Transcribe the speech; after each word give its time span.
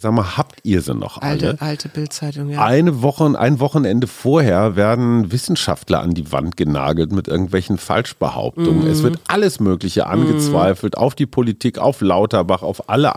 Sag 0.00 0.12
mal, 0.12 0.36
habt 0.36 0.60
ihr 0.62 0.80
sie 0.80 0.94
noch 0.94 1.20
alle? 1.20 1.48
Alte, 1.48 1.56
alte 1.60 1.88
Bildzeitung, 1.88 2.50
ja. 2.50 2.64
Eine 2.64 3.02
Woche, 3.02 3.36
ein 3.36 3.58
Wochenende 3.58 4.06
vorher 4.06 4.76
werden 4.76 5.32
Wissenschaftler 5.32 6.02
an 6.02 6.14
die 6.14 6.30
Wand 6.30 6.56
genagelt 6.56 7.10
mit 7.10 7.26
irgendwelchen 7.26 7.78
Falschbehauptungen. 7.78 8.86
Es 8.86 9.02
wird 9.02 9.18
alles 9.26 9.58
Mögliche 9.58 10.06
angezweifelt, 10.06 10.96
auf 10.96 11.16
die 11.16 11.26
Politik, 11.26 11.78
auf 11.78 12.00
Lauterbach, 12.00 12.62
auf 12.62 12.88
alle 12.88 13.16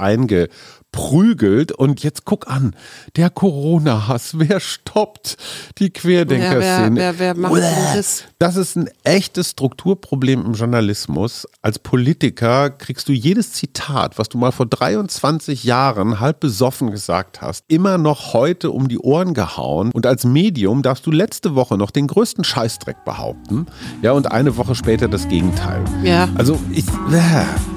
eingeprügelt. 0.91 1.71
Und 1.71 2.03
jetzt 2.03 2.25
guck 2.25 2.49
an, 2.49 2.75
der 3.15 3.29
Corona-Hass, 3.29 4.37
wer 4.39 4.59
stoppt 4.59 5.37
die 5.77 5.89
Querdenker-Szene? 5.89 6.95
wer, 6.95 7.19
wer, 7.19 7.35
wer 7.35 7.49
macht 7.49 7.61
das? 7.95 8.23
Das 8.39 8.55
ist 8.55 8.75
ein 8.75 8.89
echtes 9.03 9.51
Strukturproblem 9.51 10.45
im 10.45 10.53
Journalismus. 10.53 11.47
Als 11.61 11.79
Politiker 11.79 12.69
kriegst 12.69 13.07
du 13.07 13.13
jedes 13.13 13.53
Zitat, 13.53 14.17
was 14.17 14.29
du 14.29 14.37
mal 14.37 14.51
vor 14.51 14.65
23 14.65 15.63
Jahren 15.63 16.19
halb 16.19 16.39
besoffen 16.39 16.91
gesagt 16.91 17.41
hast, 17.41 17.65
immer 17.67 17.97
noch 17.97 18.33
heute 18.33 18.71
um 18.71 18.87
die 18.87 18.99
Ohren 18.99 19.33
gehauen. 19.33 19.91
Und 19.91 20.05
als 20.05 20.23
Medium 20.23 20.81
darfst 20.81 21.05
du 21.05 21.11
letzte 21.11 21.55
Woche 21.55 21.77
noch 21.77 21.91
den 21.91 22.07
größten 22.07 22.43
Scheißdreck 22.43 23.05
behaupten. 23.05 23.67
Ja, 24.01 24.13
und 24.13 24.31
eine 24.31 24.57
Woche 24.57 24.75
später 24.75 25.07
das 25.07 25.27
Gegenteil. 25.27 25.83
Ja. 26.03 26.29
Also 26.35 26.59
ich. 26.71 26.87
Äh. 27.11 27.70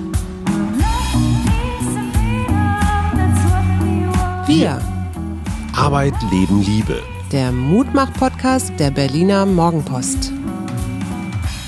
Wir, 4.46 4.80
Arbeit, 5.74 6.14
Leben, 6.30 6.62
Liebe. 6.62 7.02
der 7.32 7.50
Mutmach-Podcast 7.52 8.72
der 8.78 8.90
Berliner 8.90 9.46
Morgenpost. 9.46 10.32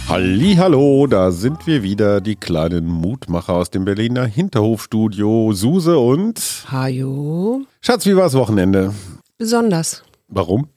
Hallo, 0.08 1.06
da 1.06 1.32
sind 1.32 1.66
wir 1.66 1.82
wieder, 1.82 2.20
die 2.20 2.36
kleinen 2.36 2.86
Mutmacher 2.86 3.54
aus 3.54 3.70
dem 3.70 3.84
Berliner 3.84 4.24
Hinterhofstudio. 4.26 5.52
Suse 5.52 5.98
und 5.98 6.40
Hajo. 6.70 7.62
Schatz, 7.80 8.06
wie 8.06 8.16
war's 8.16 8.34
Wochenende? 8.34 8.92
Besonders, 9.38 10.04
Warum? 10.28 10.68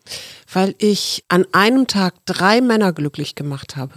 weil 0.51 0.75
ich 0.79 1.23
an 1.29 1.45
einem 1.51 1.85
Tag 1.87 2.13
drei 2.25 2.61
Männer 2.61 2.91
glücklich 2.93 3.35
gemacht 3.35 3.75
habe. 3.75 3.93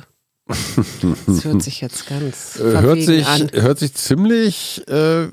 Das 0.48 1.44
hört 1.44 1.62
sich 1.62 1.80
jetzt 1.80 2.06
ganz 2.08 2.58
Äh, 2.58 2.80
Hört 2.80 3.00
sich, 3.00 3.26
an. 3.26 3.48
hört 3.54 3.78
sich 3.78 3.94
ziemlich 3.94 4.82
äh, 4.88 5.24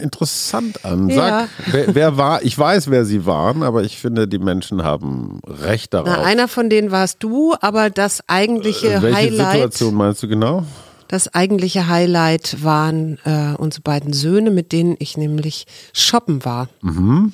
interessant 0.00 0.84
an. 0.84 1.10
Sag, 1.10 1.16
Ja. 1.28 1.48
wer, 1.66 1.94
wer 1.94 2.16
war, 2.16 2.42
ich 2.42 2.56
weiß, 2.58 2.90
wer 2.90 3.04
sie 3.04 3.26
waren, 3.26 3.62
aber 3.62 3.82
ich 3.82 3.98
finde, 3.98 4.28
die 4.28 4.38
Menschen 4.38 4.82
haben 4.82 5.40
Recht 5.46 5.94
darauf. 5.94 6.08
Na, 6.08 6.22
einer 6.22 6.48
von 6.48 6.70
denen 6.70 6.90
warst 6.90 7.22
du, 7.22 7.54
aber 7.60 7.90
das 7.90 8.20
eigentliche 8.28 8.94
Äh, 8.94 9.02
Welche 9.02 9.16
Highlight, 9.16 9.50
Situation 9.52 9.94
meinst 9.94 10.22
du 10.22 10.28
genau? 10.28 10.64
Das 11.08 11.34
eigentliche 11.34 11.88
Highlight 11.88 12.62
waren 12.62 13.18
äh, 13.24 13.54
unsere 13.56 13.82
beiden 13.82 14.12
Söhne, 14.12 14.50
mit 14.50 14.72
denen 14.72 14.96
ich 14.98 15.16
nämlich 15.16 15.66
shoppen 15.92 16.44
war. 16.44 16.68
Mhm. 16.82 17.32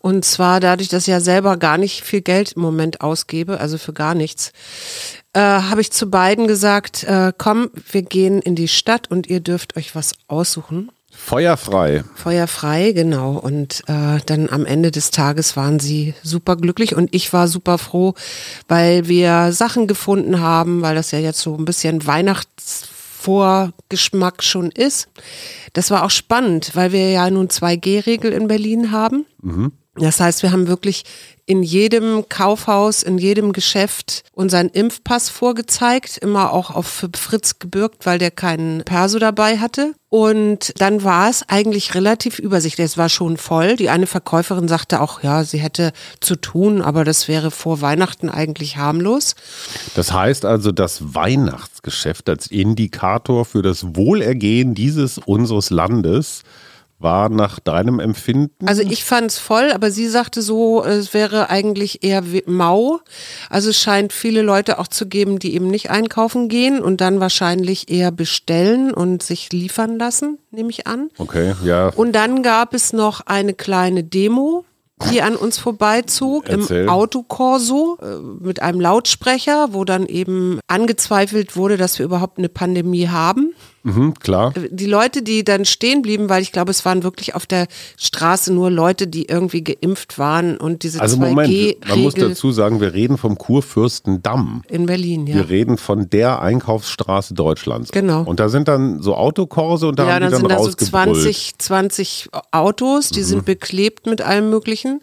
Und 0.00 0.24
zwar 0.24 0.60
dadurch, 0.60 0.88
dass 0.88 1.04
ich 1.04 1.12
ja 1.12 1.20
selber 1.20 1.56
gar 1.56 1.78
nicht 1.78 2.02
viel 2.02 2.22
Geld 2.22 2.52
im 2.52 2.62
Moment 2.62 3.00
ausgebe, 3.00 3.60
also 3.60 3.78
für 3.78 3.92
gar 3.92 4.14
nichts, 4.14 4.52
äh, 5.32 5.40
habe 5.40 5.80
ich 5.80 5.92
zu 5.92 6.10
beiden 6.10 6.46
gesagt, 6.46 7.04
äh, 7.04 7.32
komm, 7.36 7.70
wir 7.90 8.02
gehen 8.02 8.42
in 8.42 8.54
die 8.54 8.68
Stadt 8.68 9.10
und 9.10 9.28
ihr 9.28 9.40
dürft 9.40 9.76
euch 9.76 9.94
was 9.94 10.12
aussuchen. 10.26 10.90
Feuerfrei. 11.14 12.04
Feuerfrei, 12.14 12.92
genau. 12.92 13.32
Und 13.32 13.82
äh, 13.86 14.18
dann 14.24 14.48
am 14.50 14.64
Ende 14.64 14.90
des 14.90 15.10
Tages 15.10 15.56
waren 15.56 15.78
sie 15.78 16.14
super 16.22 16.56
glücklich 16.56 16.96
und 16.96 17.14
ich 17.14 17.32
war 17.32 17.48
super 17.48 17.76
froh, 17.78 18.14
weil 18.66 19.08
wir 19.08 19.52
Sachen 19.52 19.86
gefunden 19.86 20.40
haben, 20.40 20.80
weil 20.80 20.94
das 20.94 21.10
ja 21.10 21.18
jetzt 21.18 21.40
so 21.40 21.54
ein 21.54 21.66
bisschen 21.66 22.06
Weihnachtsvorgeschmack 23.26 24.42
schon 24.42 24.70
ist. 24.70 25.08
Das 25.72 25.90
war 25.90 26.04
auch 26.04 26.10
spannend, 26.10 26.74
weil 26.74 26.92
wir 26.92 27.10
ja 27.10 27.30
nun 27.30 27.48
2G-Regel 27.48 28.32
in 28.32 28.48
Berlin 28.48 28.92
haben. 28.92 29.26
Das 29.96 30.20
heißt, 30.20 30.42
wir 30.42 30.52
haben 30.52 30.68
wirklich 30.68 31.04
in 31.44 31.62
jedem 31.62 32.26
Kaufhaus, 32.30 33.02
in 33.02 33.18
jedem 33.18 33.52
Geschäft 33.52 34.22
unseren 34.32 34.68
Impfpass 34.68 35.28
vorgezeigt, 35.28 36.16
immer 36.16 36.52
auch 36.52 36.70
auf 36.70 37.04
Fritz 37.14 37.58
gebürgt, 37.58 38.06
weil 38.06 38.18
der 38.18 38.30
keinen 38.30 38.84
Perso 38.84 39.18
dabei 39.18 39.58
hatte. 39.58 39.92
Und 40.08 40.72
dann 40.80 41.04
war 41.04 41.28
es 41.28 41.46
eigentlich 41.46 41.94
relativ 41.94 42.38
übersichtlich. 42.38 42.86
Es 42.86 42.96
war 42.96 43.10
schon 43.10 43.36
voll. 43.36 43.76
Die 43.76 43.90
eine 43.90 44.06
Verkäuferin 44.06 44.66
sagte 44.66 45.00
auch, 45.00 45.22
ja, 45.22 45.44
sie 45.44 45.58
hätte 45.58 45.92
zu 46.20 46.36
tun, 46.36 46.80
aber 46.80 47.04
das 47.04 47.28
wäre 47.28 47.50
vor 47.50 47.82
Weihnachten 47.82 48.30
eigentlich 48.30 48.78
harmlos. 48.78 49.34
Das 49.94 50.12
heißt 50.12 50.46
also, 50.46 50.72
das 50.72 51.14
Weihnachtsgeschäft 51.14 52.30
als 52.30 52.46
Indikator 52.46 53.44
für 53.44 53.62
das 53.62 53.94
Wohlergehen 53.94 54.74
dieses 54.74 55.18
unseres 55.18 55.68
Landes 55.68 56.44
war 57.02 57.28
nach 57.28 57.60
deinem 57.60 58.00
Empfinden. 58.00 58.66
Also 58.66 58.82
ich 58.82 59.04
fand 59.04 59.30
es 59.30 59.38
voll, 59.38 59.70
aber 59.72 59.90
sie 59.90 60.08
sagte 60.08 60.42
so, 60.42 60.84
es 60.84 61.14
wäre 61.14 61.50
eigentlich 61.50 62.04
eher 62.04 62.22
mau. 62.46 63.00
Also 63.50 63.70
es 63.70 63.80
scheint 63.80 64.12
viele 64.12 64.42
Leute 64.42 64.78
auch 64.78 64.88
zu 64.88 65.06
geben, 65.06 65.38
die 65.38 65.54
eben 65.54 65.68
nicht 65.68 65.90
einkaufen 65.90 66.48
gehen 66.48 66.80
und 66.80 67.00
dann 67.00 67.20
wahrscheinlich 67.20 67.90
eher 67.90 68.10
bestellen 68.12 68.92
und 68.92 69.22
sich 69.22 69.52
liefern 69.52 69.98
lassen, 69.98 70.38
nehme 70.50 70.70
ich 70.70 70.86
an. 70.86 71.10
Okay, 71.18 71.54
ja. 71.64 71.88
Und 71.88 72.12
dann 72.12 72.42
gab 72.42 72.74
es 72.74 72.92
noch 72.92 73.22
eine 73.26 73.54
kleine 73.54 74.04
Demo, 74.04 74.64
die 75.10 75.22
an 75.22 75.36
uns 75.36 75.58
vorbeizog 75.58 76.48
Erzähl. 76.48 76.82
im 76.82 76.88
Autokorso 76.88 77.98
äh, 78.00 78.44
mit 78.44 78.62
einem 78.62 78.80
Lautsprecher, 78.80 79.72
wo 79.72 79.84
dann 79.84 80.06
eben 80.06 80.60
angezweifelt 80.68 81.56
wurde, 81.56 81.76
dass 81.76 81.98
wir 81.98 82.06
überhaupt 82.06 82.38
eine 82.38 82.48
Pandemie 82.48 83.08
haben 83.08 83.52
Mhm, 83.84 84.14
klar. 84.14 84.52
die 84.70 84.86
Leute, 84.86 85.22
die 85.22 85.44
dann 85.44 85.64
stehen 85.64 86.02
blieben, 86.02 86.28
weil 86.28 86.40
ich 86.42 86.52
glaube, 86.52 86.70
es 86.70 86.84
waren 86.84 87.02
wirklich 87.02 87.34
auf 87.34 87.46
der 87.46 87.66
Straße 87.98 88.52
nur 88.52 88.70
Leute, 88.70 89.08
die 89.08 89.24
irgendwie 89.26 89.64
geimpft 89.64 90.18
waren 90.18 90.56
und 90.56 90.84
diese 90.84 91.00
Also 91.00 91.16
Moment, 91.16 91.36
man 91.88 91.98
muss 92.00 92.12
2G-Regel 92.14 92.28
dazu 92.30 92.52
sagen, 92.52 92.80
wir 92.80 92.92
reden 92.94 93.18
vom 93.18 93.36
Kurfürstendamm. 93.36 94.62
in 94.68 94.86
Berlin, 94.86 95.26
ja. 95.26 95.34
Wir 95.34 95.48
reden 95.48 95.78
von 95.78 96.08
der 96.10 96.40
Einkaufsstraße 96.42 97.34
Deutschlands. 97.34 97.90
Genau. 97.90 98.22
Und 98.22 98.38
da 98.40 98.48
sind 98.48 98.68
dann 98.68 99.02
so 99.02 99.16
Autokorse 99.16 99.88
und 99.88 99.98
da 99.98 100.04
Ja, 100.06 100.14
haben 100.14 100.20
dann 100.20 100.28
die 100.28 100.32
dann 100.32 100.40
sind 100.42 100.50
da 100.50 100.58
so 100.58 100.64
rausgebrüllt. 100.64 101.16
20, 101.16 101.58
20 101.58 102.28
Autos, 102.52 103.10
die 103.10 103.20
Mhm. 103.20 103.24
sind 103.24 103.44
beklebt 103.44 104.06
mit 104.06 104.20
allem 104.20 104.48
Möglichen. 104.50 105.00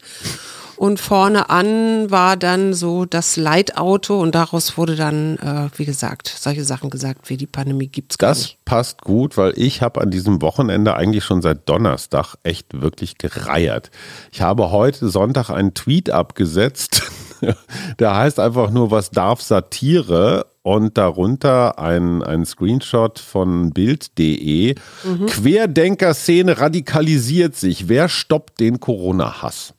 Und 0.79 1.01
vorne 1.01 1.49
an 1.49 2.09
war 2.09 2.37
dann 2.37 2.73
so 2.73 3.03
das 3.03 3.35
Leitauto 3.35 4.17
und 4.21 4.33
daraus 4.33 4.77
wurde 4.77 4.95
dann, 4.95 5.35
äh, 5.39 5.67
wie 5.75 5.83
gesagt, 5.83 6.33
solche 6.39 6.63
Sachen 6.63 6.89
gesagt, 6.89 7.29
wie 7.29 7.35
die 7.35 7.47
Pandemie 7.47 7.87
gibt's 7.87 8.17
gar 8.17 8.29
Das 8.29 8.39
nicht. 8.43 8.63
passt 8.63 9.01
gut, 9.01 9.35
weil 9.35 9.51
ich 9.57 9.81
habe 9.81 9.99
an 9.99 10.09
diesem 10.09 10.41
Wochenende 10.41 10.95
eigentlich 10.95 11.25
schon 11.25 11.41
seit 11.41 11.67
Donnerstag 11.67 12.35
echt 12.43 12.79
wirklich 12.81 13.17
gereiert. 13.17 13.91
Ich 14.31 14.39
habe 14.41 14.71
heute 14.71 15.09
Sonntag 15.09 15.49
einen 15.49 15.73
Tweet 15.73 16.11
abgesetzt, 16.11 17.03
der 17.99 18.15
heißt 18.15 18.39
einfach 18.39 18.69
nur, 18.69 18.89
was 18.89 19.11
darf 19.11 19.41
Satire? 19.41 20.45
Und 20.61 20.97
darunter 20.97 21.79
ein, 21.79 22.21
ein 22.21 22.45
Screenshot 22.45 23.17
von 23.19 23.71
Bild.de. 23.71 24.75
Querdenker-Szene 25.27 26.59
radikalisiert 26.59 27.55
sich. 27.55 27.87
Wer 27.89 28.07
stoppt 28.07 28.59
den 28.59 28.79
Corona-Hass? 28.79 29.73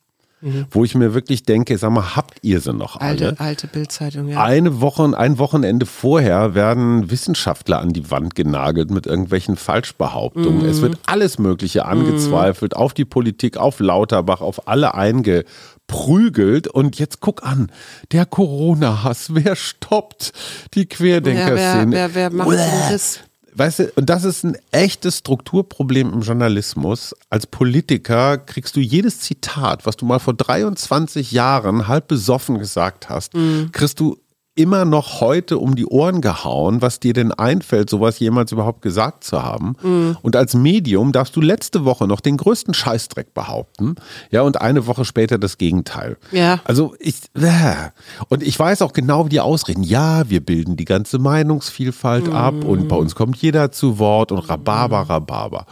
Wo 0.71 0.85
ich 0.85 0.95
mir 0.95 1.13
wirklich 1.13 1.43
denke, 1.43 1.77
sag 1.77 1.91
mal, 1.91 2.17
habt 2.17 2.39
ihr 2.43 2.61
sie 2.61 2.73
noch 2.73 2.97
alle? 2.97 3.11
Alte, 3.29 3.41
alte 3.41 3.67
Bildzeitung, 3.67 4.29
ja. 4.29 4.43
Eine 4.43 4.81
Woche, 4.81 5.17
ein 5.17 5.39
Wochenende 5.39 5.85
vorher 5.85 6.55
werden 6.55 7.11
Wissenschaftler 7.11 7.79
an 7.79 7.93
die 7.93 8.11
Wand 8.11 8.35
genagelt 8.35 8.91
mit 8.91 9.07
irgendwelchen 9.07 9.57
Falschbehauptungen. 9.57 10.65
Es 10.65 10.81
wird 10.81 10.99
alles 11.07 11.39
Mögliche 11.39 11.85
angezweifelt, 11.85 12.75
auf 12.75 12.95
die 12.95 13.05
Politik, 13.05 13.59
auf 13.59 13.81
Lauterbach, 13.81 14.41
auf 14.41 14.67
alle 14.67 14.95
eingeprügelt. 14.95 16.69
Und 16.69 16.99
jetzt 16.99 17.21
guck 17.21 17.45
an, 17.45 17.71
der 18.13 18.25
Corona-Hass, 18.25 19.35
wer 19.35 19.57
stoppt 19.57 20.33
die 20.73 20.87
Querdenker-Szene? 20.87 21.93
wer, 21.93 22.15
wer, 22.15 22.15
wer 22.15 22.31
macht 22.31 22.53
denn 22.53 22.93
das? 22.93 23.21
Weißt 23.55 23.79
du, 23.81 23.93
und 23.97 24.09
das 24.09 24.25
ist 24.25 24.45
ein 24.45 24.57
echtes 24.71 25.19
Strukturproblem 25.19 26.13
im 26.13 26.21
Journalismus. 26.21 27.15
Als 27.31 27.47
Politiker 27.47 28.39
kriegst 28.39 28.77
du 28.77 28.81
jedes 28.81 29.21
Zitat, 29.21 29.87
was 29.87 29.97
du 29.97 30.07
mal 30.07 30.19
vor 30.19 30.35
23 30.35 31.33
Jahren 31.33 31.89
halb 31.89 32.09
besoffen 32.09 32.59
gesagt 32.59 33.09
hast, 33.09 33.33
kriegst 33.73 34.01
du 34.01 34.19
immer 34.61 34.85
noch 34.85 35.21
heute 35.21 35.59
um 35.59 35.75
die 35.75 35.87
Ohren 35.87 36.21
gehauen, 36.21 36.83
was 36.83 37.01
dir 37.01 37.15
denn 37.15 37.33
einfällt, 37.33 37.89
sowas 37.89 38.19
jemals 38.19 38.53
überhaupt 38.53 38.83
gesagt 38.83 39.25
zu 39.25 39.43
haben. 39.43 39.75
Und 40.23 40.37
als 40.37 40.55
Medium 40.55 41.13
darfst 41.13 41.35
du 41.35 41.41
letzte 41.41 41.85
Woche 41.85 42.07
noch 42.07 42.21
den 42.21 42.37
größten 42.37 42.75
Scheißdreck 42.75 43.33
behaupten, 43.33 43.95
ja, 44.31 44.43
und 44.43 44.61
eine 44.61 44.87
Woche 44.87 45.05
später 45.05 45.39
das 45.39 45.57
Gegenteil. 45.59 46.19
Ja. 46.31 46.61
Also 46.65 46.95
ich, 46.99 47.17
äh. 47.35 47.91
und 48.29 48.43
ich 48.43 48.59
weiß 48.59 48.83
auch 48.83 48.93
genau, 48.93 49.27
wie 49.27 49.31
die 49.31 49.41
ausreden. 49.41 49.83
Ja, 49.83 50.29
wir 50.29 50.45
bilden 50.45 50.77
die 50.77 50.85
ganze 50.85 51.19
Meinungsvielfalt 51.19 52.29
ab 52.29 52.65
und 52.65 52.89
bei 52.89 52.97
uns 52.97 53.15
kommt 53.15 53.37
jeder 53.39 53.73
zu 53.73 53.99
Wort 53.99 54.33
und 54.33 54.39
Rhabarber, 54.39 55.09
Rhabarber. 55.09 55.67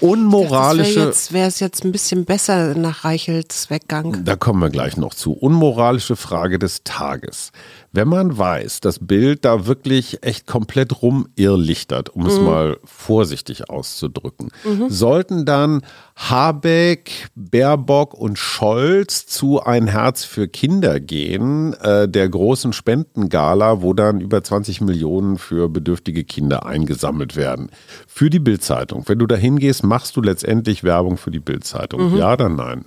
Unmoralische. 0.00 1.12
Wäre 1.30 1.48
es 1.48 1.60
jetzt 1.60 1.84
ein 1.84 1.92
bisschen 1.92 2.24
besser 2.24 2.74
nach 2.74 3.04
Reichels 3.04 3.70
Weggang. 3.70 4.24
Da 4.24 4.36
kommen 4.36 4.60
wir 4.60 4.70
gleich 4.70 4.96
noch 4.96 5.14
zu. 5.14 5.32
Unmoralische 5.32 6.16
Frage 6.16 6.58
des 6.58 6.82
Tages. 6.84 7.52
Wenn 7.94 8.08
man 8.08 8.36
weiß, 8.36 8.80
das 8.80 8.98
Bild 8.98 9.44
da 9.44 9.66
wirklich 9.66 10.24
echt 10.24 10.48
komplett 10.48 11.00
rumirrlichtert, 11.00 12.10
um 12.10 12.26
es 12.26 12.40
mal 12.40 12.76
vorsichtig 12.82 13.70
auszudrücken, 13.70 14.50
sollten 14.88 15.44
dann 15.44 15.82
Habeck, 16.16 17.28
Baerbock 17.36 18.12
und 18.14 18.36
Scholz 18.36 19.26
zu 19.26 19.62
ein 19.62 19.86
Herz 19.86 20.24
für 20.24 20.48
Kinder 20.48 20.98
gehen, 20.98 21.74
äh, 21.74 22.08
der 22.08 22.28
großen 22.28 22.72
Spendengala, 22.72 23.80
wo 23.80 23.92
dann 23.92 24.20
über 24.20 24.42
20 24.42 24.80
Millionen 24.80 25.38
für 25.38 25.68
bedürftige 25.68 26.24
Kinder 26.24 26.66
eingesammelt 26.66 27.36
werden. 27.36 27.70
Für 28.08 28.28
die 28.28 28.40
Bildzeitung. 28.40 29.04
Wenn 29.06 29.20
du 29.20 29.28
da 29.28 29.36
hingehst, 29.36 29.84
machst 29.84 30.16
du 30.16 30.20
letztendlich 30.20 30.82
Werbung 30.82 31.16
für 31.16 31.30
die 31.30 31.38
Bildzeitung. 31.38 32.16
Ja 32.16 32.32
oder 32.32 32.48
nein? 32.48 32.86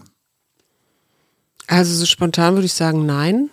Also 1.68 1.94
so 1.94 2.06
spontan 2.06 2.56
würde 2.56 2.66
ich 2.66 2.74
sagen, 2.74 3.06
nein. 3.06 3.50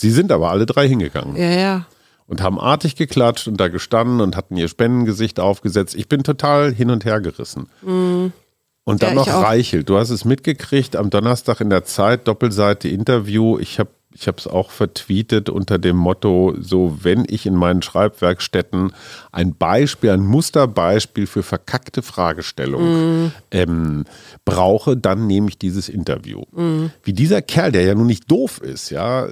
Sie 0.00 0.10
sind 0.10 0.32
aber 0.32 0.50
alle 0.50 0.66
drei 0.66 0.88
hingegangen. 0.88 1.36
Ja, 1.36 1.50
ja. 1.50 1.86
und 2.26 2.40
haben 2.42 2.58
artig 2.60 2.96
geklatscht 2.96 3.48
und 3.48 3.58
da 3.58 3.68
gestanden 3.68 4.20
und 4.20 4.36
hatten 4.36 4.56
ihr 4.56 4.68
Spendengesicht 4.68 5.40
aufgesetzt. 5.40 5.94
Ich 5.94 6.08
bin 6.08 6.22
total 6.22 6.72
hin 6.72 6.90
und 6.90 7.04
her 7.04 7.20
gerissen. 7.20 7.68
Und 7.82 9.02
dann 9.02 9.10
Ja, 9.10 9.14
noch. 9.14 9.26
Reichelt. 9.28 9.88
Du 9.88 9.98
hast 9.98 10.10
es 10.10 10.24
mitgekriegt 10.24 10.96
am 10.96 11.10
Donnerstag 11.10 11.60
in 11.60 11.70
der 11.70 11.84
Zeit, 11.84 12.26
Doppelseite 12.28 12.88
Interview. 12.88 13.58
Ich 13.58 13.78
habe 13.78 13.90
ich 14.12 14.26
es 14.26 14.46
auch 14.46 14.70
vertweetet 14.70 15.48
unter 15.48 15.78
dem 15.78 15.96
Motto, 15.96 16.54
so 16.60 16.98
wenn 17.02 17.24
ich 17.28 17.46
in 17.46 17.54
meinen 17.54 17.80
Schreibwerkstätten 17.80 18.92
ein 19.30 19.54
Beispiel, 19.54 20.10
ein 20.10 20.20
Musterbeispiel 20.26 21.26
für 21.26 21.42
verkackte 21.42 22.02
Fragestellungen 22.02 23.24
Mhm. 23.24 23.32
ähm, 23.52 24.04
brauche, 24.44 24.96
dann 24.96 25.26
nehme 25.26 25.48
ich 25.48 25.58
dieses 25.58 25.88
Interview. 25.88 26.42
Mhm. 26.52 26.90
Wie 27.04 27.12
dieser 27.12 27.40
Kerl, 27.40 27.70
der 27.72 27.82
ja 27.82 27.94
nun 27.94 28.08
nicht 28.08 28.28
doof 28.30 28.60
ist, 28.60 28.90
ja, 28.90 29.28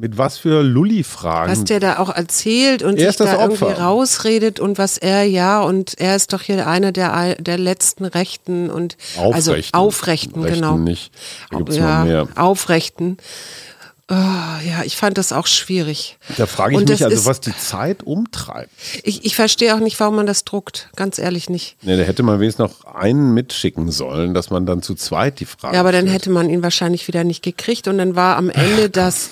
mit 0.00 0.16
was 0.16 0.38
für 0.38 0.62
Lulli-Fragen. 0.62 1.52
Was 1.52 1.64
der 1.64 1.80
da 1.80 1.98
auch 1.98 2.10
erzählt 2.14 2.82
und 2.82 2.98
Er 2.98 3.08
sich 3.08 3.16
da 3.16 3.40
irgendwie 3.42 3.64
Opfer. 3.64 3.82
rausredet 3.82 4.60
und 4.60 4.78
was 4.78 4.96
er, 4.96 5.24
ja, 5.24 5.60
und 5.62 5.94
er 6.00 6.16
ist 6.16 6.32
doch 6.32 6.40
hier 6.40 6.66
einer 6.66 6.92
der, 6.92 7.36
der 7.36 7.58
letzten 7.58 8.04
Rechten 8.06 8.70
und 8.70 8.96
also 9.18 9.50
Aufrechten. 9.52 9.76
Aufrechten, 9.76 10.42
Rechten 10.42 10.60
genau. 10.60 10.76
nicht. 10.78 11.12
Da 11.50 11.58
gibt's 11.58 11.76
ja, 11.76 12.04
mehr. 12.04 12.28
Aufrechten. 12.36 13.18
Oh, 14.10 14.14
ja, 14.14 14.82
ich 14.84 14.96
fand 14.96 15.16
das 15.16 15.32
auch 15.32 15.46
schwierig. 15.46 16.18
Da 16.36 16.46
frage 16.46 16.72
ich 16.74 16.78
Und 16.78 16.88
mich 16.88 17.04
also, 17.04 17.24
was 17.24 17.40
die 17.40 17.56
Zeit 17.56 18.02
umtreibt. 18.02 18.70
Ich, 19.04 19.24
ich 19.24 19.34
verstehe 19.36 19.74
auch 19.74 19.78
nicht, 19.78 19.98
warum 20.00 20.16
man 20.16 20.26
das 20.26 20.44
druckt. 20.44 20.90
Ganz 20.96 21.18
ehrlich 21.18 21.48
nicht. 21.48 21.82
Ne, 21.82 21.96
da 21.96 22.02
hätte 22.02 22.22
man 22.22 22.38
wenigstens 22.40 22.68
noch 22.68 22.84
einen 22.94 23.32
mitschicken 23.32 23.90
sollen, 23.90 24.34
dass 24.34 24.50
man 24.50 24.66
dann 24.66 24.82
zu 24.82 24.94
zweit 24.96 25.40
die 25.40 25.46
Frage 25.46 25.74
Ja, 25.76 25.80
aber 25.80 25.92
dann 25.92 26.02
stellt. 26.02 26.14
hätte 26.14 26.30
man 26.30 26.50
ihn 26.50 26.62
wahrscheinlich 26.62 27.06
wieder 27.08 27.24
nicht 27.24 27.42
gekriegt 27.42 27.88
und 27.88 27.96
dann 27.98 28.14
war 28.16 28.36
am 28.36 28.50
Ende 28.50 28.90
das, 28.90 29.30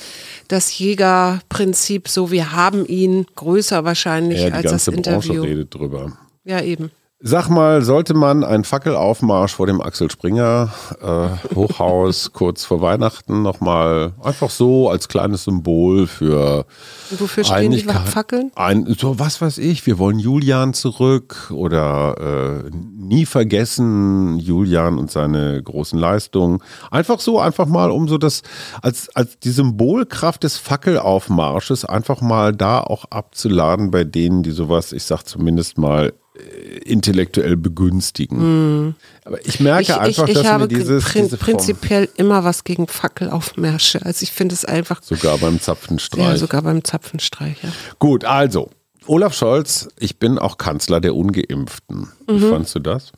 das 0.49 0.79
Jägerprinzip 0.79 2.09
so, 2.09 2.31
wir 2.31 2.53
haben 2.53 2.87
ihn 2.87 3.27
größer 3.35 3.85
wahrscheinlich 3.85 4.41
ja, 4.41 4.47
die 4.49 4.53
als 4.55 4.71
das 4.71 4.87
ganze 4.87 4.93
Branche 4.93 5.29
Interview. 5.29 5.43
redet 5.43 5.75
drüber. 5.75 6.13
Ja, 6.45 6.63
eben. 6.63 6.91
Sag 7.23 7.51
mal, 7.51 7.83
sollte 7.83 8.15
man 8.15 8.45
einen 8.45 8.65
Fackelaufmarsch 8.65 9.53
vor 9.53 9.67
dem 9.67 9.83
Axel 9.83 10.11
Springer 10.11 10.73
äh, 11.03 11.55
Hochhaus 11.55 12.33
kurz 12.33 12.65
vor 12.65 12.81
Weihnachten 12.81 13.43
nochmal 13.43 14.15
einfach 14.23 14.49
so 14.49 14.89
als 14.89 15.07
kleines 15.07 15.45
Symbol 15.45 16.07
für 16.07 16.65
Und 17.11 17.21
wofür 17.21 17.45
stehen 17.45 17.73
die 17.73 17.81
Fackeln? 17.83 18.51
Ein, 18.55 18.97
so 18.99 19.19
was 19.19 19.43
weiß 19.43 19.59
ich, 19.59 19.85
wir 19.87 19.99
wollen 19.99 20.19
Julian 20.19 20.73
zurück 20.73 21.51
oder 21.55 22.63
äh, 22.65 22.71
nie 22.71 23.27
vergessen 23.27 24.39
Julian 24.39 24.97
und 24.97 25.11
seine 25.11 25.63
großen 25.63 25.99
Leistungen. 25.99 26.63
Einfach 26.91 27.21
so, 27.21 27.39
einfach 27.39 27.67
mal 27.67 27.91
um 27.91 28.09
so 28.09 28.17
das 28.17 28.41
als, 28.81 29.15
als 29.15 29.39
die 29.39 29.51
Symbolkraft 29.51 30.43
des 30.43 30.57
Fackelaufmarsches 30.57 31.85
einfach 31.85 32.23
mal 32.23 32.57
da 32.57 32.81
auch 32.81 33.05
abzuladen 33.11 33.91
bei 33.91 34.05
denen, 34.05 34.43
die 34.43 34.53
sowas, 34.53 34.93
ich 34.93 35.05
sag 35.05 35.25
zumindest 35.25 35.77
mal, 35.77 36.15
intellektuell 36.85 37.57
begünstigen. 37.57 38.95
Aber 39.25 39.45
ich 39.47 39.61
merke. 39.61 39.83
Ich, 39.83 39.89
ich, 39.91 39.97
einfach, 39.99 40.29
ich 40.29 40.35
dass 40.35 40.47
habe 40.47 40.65
mir 40.65 40.69
dieses, 40.69 41.05
prin 41.05 41.25
diese 41.25 41.37
prinzipiell 41.37 42.09
immer 42.17 42.45
was 42.45 42.65
gegen 42.65 42.87
Fackelaufmärsche. 42.89 44.05
Also 44.05 44.23
ich 44.23 44.33
finde 44.33 44.55
es 44.55 44.65
einfach, 44.65 45.03
sogar 45.03 45.39
beim 45.39 45.61
Zapfenstreich. 45.61 46.25
ja, 46.25 46.37
sogar 46.37 46.63
beim 46.63 46.83
Zapfenstreich. 46.85 47.57
Ja. 47.63 47.71
Gut, 47.99 48.25
also, 48.25 48.71
Olaf 49.07 49.35
Scholz, 49.35 49.89
ich 49.99 50.19
bin 50.19 50.39
auch 50.39 50.59
Kanzler 50.59 51.01
der 51.01 51.15
Ungeimpften. 51.15 52.09
Wie 52.27 52.33
Mhm. 52.35 52.51
fandst 52.51 52.75
du 52.75 52.79
das? 52.81 53.13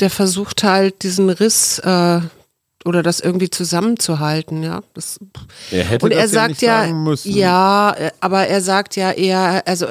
Der 0.00 0.10
versucht 0.10 0.62
halt 0.62 1.02
diesen 1.02 1.30
Riss 1.30 1.78
äh, 1.80 2.20
oder 2.84 3.02
das 3.02 3.20
irgendwie 3.20 3.50
zusammenzuhalten, 3.50 4.62
ja. 4.62 4.82
Das, 4.94 5.18
Er 5.70 5.84
hätte 5.84 6.04
und 6.04 6.12
das 6.12 6.18
er 6.18 6.24
ja 6.24 6.28
sagt 6.28 6.48
nicht 6.50 6.62
ja, 6.62 6.86
müssen. 6.92 7.34
ja, 7.34 7.92
äh, 7.98 8.10
aber 8.20 8.46
er 8.46 8.60
sagt 8.60 8.94
ja 8.96 9.10
eher, 9.10 9.62
also 9.66 9.86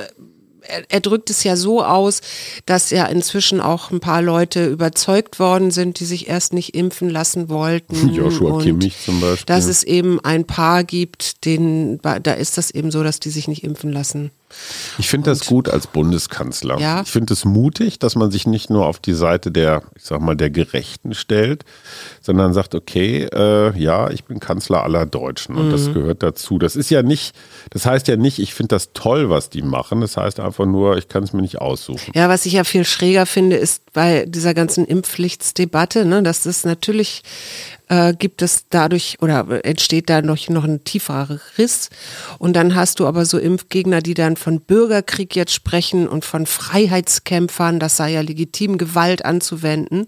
er, 0.68 0.84
er 0.90 1.00
drückt 1.00 1.30
es 1.30 1.44
ja 1.44 1.56
so 1.56 1.84
aus, 1.84 2.22
dass 2.66 2.90
ja 2.90 3.06
inzwischen 3.06 3.62
auch 3.62 3.92
ein 3.92 4.00
paar 4.00 4.22
Leute 4.22 4.68
überzeugt 4.68 5.40
worden 5.40 5.72
sind, 5.72 6.00
die 6.00 6.06
sich 6.06 6.28
erst 6.28 6.54
nicht 6.54 6.76
impfen 6.76 7.10
lassen 7.10 7.50
wollten. 7.50 8.10
Joshua 8.14 8.62
Kimmich 8.62 8.96
zum 9.04 9.22
Beispiel. 9.22 9.46
Dass 9.46 9.66
es 9.66 9.84
eben 9.84 10.20
ein 10.20 10.46
Paar 10.46 10.84
gibt, 10.84 11.46
denen, 11.46 12.00
da 12.02 12.34
ist 12.34 12.58
das 12.58 12.72
eben 12.72 12.92
so, 12.92 13.04
dass 13.04 13.20
die 13.20 13.30
sich 13.30 13.48
nicht 13.48 13.64
impfen 13.64 13.92
lassen. 13.92 14.32
Ich 14.98 15.10
finde 15.10 15.30
das 15.30 15.46
gut 15.46 15.70
als 15.70 15.88
Bundeskanzler. 15.88 16.80
Ja. 16.80 17.02
Ich 17.02 17.10
finde 17.12 17.34
es 17.34 17.46
mutig, 17.46 18.00
dass 18.00 18.16
man 18.16 18.32
sich 18.32 18.48
nicht 18.48 18.70
nur 18.70 18.86
auf 18.86 19.00
die 19.00 19.14
Seite 19.14 19.52
der, 19.52 19.84
ich 19.96 20.04
sag 20.04 20.22
mal, 20.22 20.36
der 20.36 20.50
Gerechten 20.50 21.14
stellt, 21.14 21.66
sondern 22.22 22.54
sagt, 22.54 22.74
okay, 22.76 23.28
äh, 23.34 23.78
ja, 23.78 24.10
ich 24.10 24.24
bin 24.24 24.40
Kanzler 24.40 24.84
aller 24.84 25.06
Deutschen 25.06 25.56
und 25.56 25.68
Mhm. 25.68 25.72
das 25.72 25.94
gehört 25.94 26.24
dazu. 26.24 26.60
Das 26.60 26.76
ist 26.76 26.90
ja 26.90 27.04
nicht, 27.04 27.36
das 27.72 27.86
heißt 27.86 28.08
ja 28.08 28.16
nicht, 28.16 28.40
ich 28.40 28.54
finde 28.54 28.70
das 28.76 28.94
toll, 28.94 29.30
was 29.30 29.50
die 29.50 29.62
machen. 29.62 30.02
Das 30.02 30.18
heißt 30.18 30.40
einfach 30.40 30.66
nur, 30.66 30.98
ich 30.98 31.08
kann 31.10 31.24
es 31.24 31.34
mir 31.34 31.42
nicht 31.42 31.60
aussuchen. 31.60 32.12
Ja, 32.16 32.30
was 32.30 32.46
ich 32.46 32.54
ja 32.54 32.64
viel 32.64 32.86
schräger 32.86 33.26
finde, 33.26 33.58
ist 33.58 33.92
bei 33.94 34.26
dieser 34.26 34.54
ganzen 34.54 34.86
Impfpflichtsdebatte, 34.86 36.06
ne, 36.06 36.24
dass 36.24 36.44
das 36.44 36.64
natürlich 36.64 37.24
äh, 37.90 38.14
gibt 38.14 38.42
es 38.42 38.66
dadurch 38.70 39.18
oder 39.22 39.64
entsteht 39.66 40.10
dadurch 40.10 40.50
noch 40.50 40.64
ein 40.66 40.84
tieferer 40.84 41.40
Riss. 41.58 41.90
Und 42.38 42.54
dann 42.56 42.76
hast 42.76 43.00
du 43.00 43.08
aber 43.08 43.26
so 43.26 43.38
Impfgegner, 43.38 44.02
die 44.02 44.14
dann 44.14 44.36
von 44.38 44.60
Bürgerkrieg 44.62 45.36
jetzt 45.36 45.54
sprechen 45.54 46.08
und 46.08 46.26
von 46.26 46.46
Freiheitskämpfern, 46.46 47.80
das 47.80 47.98
sei 47.98 48.12
ja 48.12 48.22
legitim, 48.22 48.78
Gewalt 48.78 49.24
anzuwenden, 49.26 50.06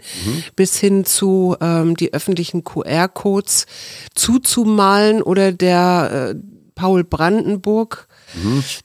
bis 0.56 0.78
hin 0.78 1.06
zu 1.06 1.56
ähm, 1.62 1.96
die 1.96 2.14
öffentlichen 2.14 2.64
QR-Codes 2.64 3.66
zuzumalen 4.16 5.22
oder 5.22 5.52
der 5.52 6.34
äh, 6.36 6.40
Paul 6.76 7.04
Brandenburg, 7.04 8.08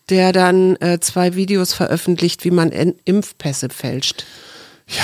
der 0.08 0.32
dann 0.32 0.76
äh, 0.76 0.99
zwei 1.00 1.35
Videos 1.37 1.73
veröffentlicht, 1.75 2.44
wie 2.44 2.50
man 2.50 2.73
En- 2.73 2.94
Impfpässe 3.05 3.69
fälscht. 3.69 4.25
Ja, 4.88 5.02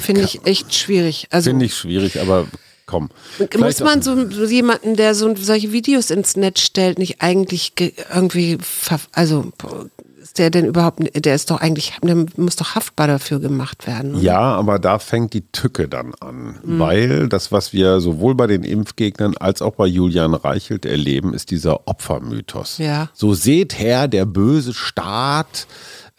Finde 0.00 0.22
ich 0.22 0.44
echt 0.46 0.74
schwierig. 0.74 1.26
Also 1.30 1.50
finde 1.50 1.66
ich 1.66 1.74
schwierig, 1.76 2.20
aber 2.20 2.46
komm. 2.92 3.10
muss 3.58 3.80
man 3.80 4.02
so, 4.02 4.30
so 4.30 4.44
jemanden, 4.44 4.94
der 4.96 5.14
so 5.14 5.34
solche 5.34 5.72
Videos 5.72 6.10
ins 6.10 6.36
Netz 6.36 6.60
stellt, 6.60 6.98
nicht 6.98 7.20
eigentlich 7.22 7.74
ge- 7.74 7.92
irgendwie, 8.14 8.58
also 9.12 9.50
ist 10.22 10.38
der 10.38 10.50
denn 10.50 10.66
überhaupt, 10.66 11.00
der 11.26 11.34
ist 11.34 11.50
doch 11.50 11.60
eigentlich, 11.60 11.94
der 12.02 12.26
muss 12.36 12.54
doch 12.56 12.76
haftbar 12.76 13.08
dafür 13.08 13.40
gemacht 13.40 13.88
werden. 13.88 14.14
oder? 14.14 14.22
Ja, 14.22 14.38
aber 14.40 14.78
da 14.78 15.00
fängt 15.00 15.32
die 15.34 15.44
Tücke 15.50 15.88
dann 15.88 16.14
an, 16.20 16.60
Mhm. 16.62 16.78
weil 16.78 17.28
das, 17.28 17.50
was 17.50 17.72
wir 17.72 18.00
sowohl 18.00 18.36
bei 18.36 18.46
den 18.46 18.62
Impfgegnern 18.62 19.36
als 19.36 19.62
auch 19.62 19.74
bei 19.74 19.86
Julian 19.86 20.34
Reichelt 20.34 20.86
erleben, 20.86 21.34
ist 21.34 21.50
dieser 21.50 21.88
Opfermythos. 21.88 22.78
Ja. 22.78 23.10
So 23.14 23.34
seht 23.34 23.78
her, 23.78 24.06
der 24.06 24.24
böse 24.24 24.72
Staat 24.74 25.66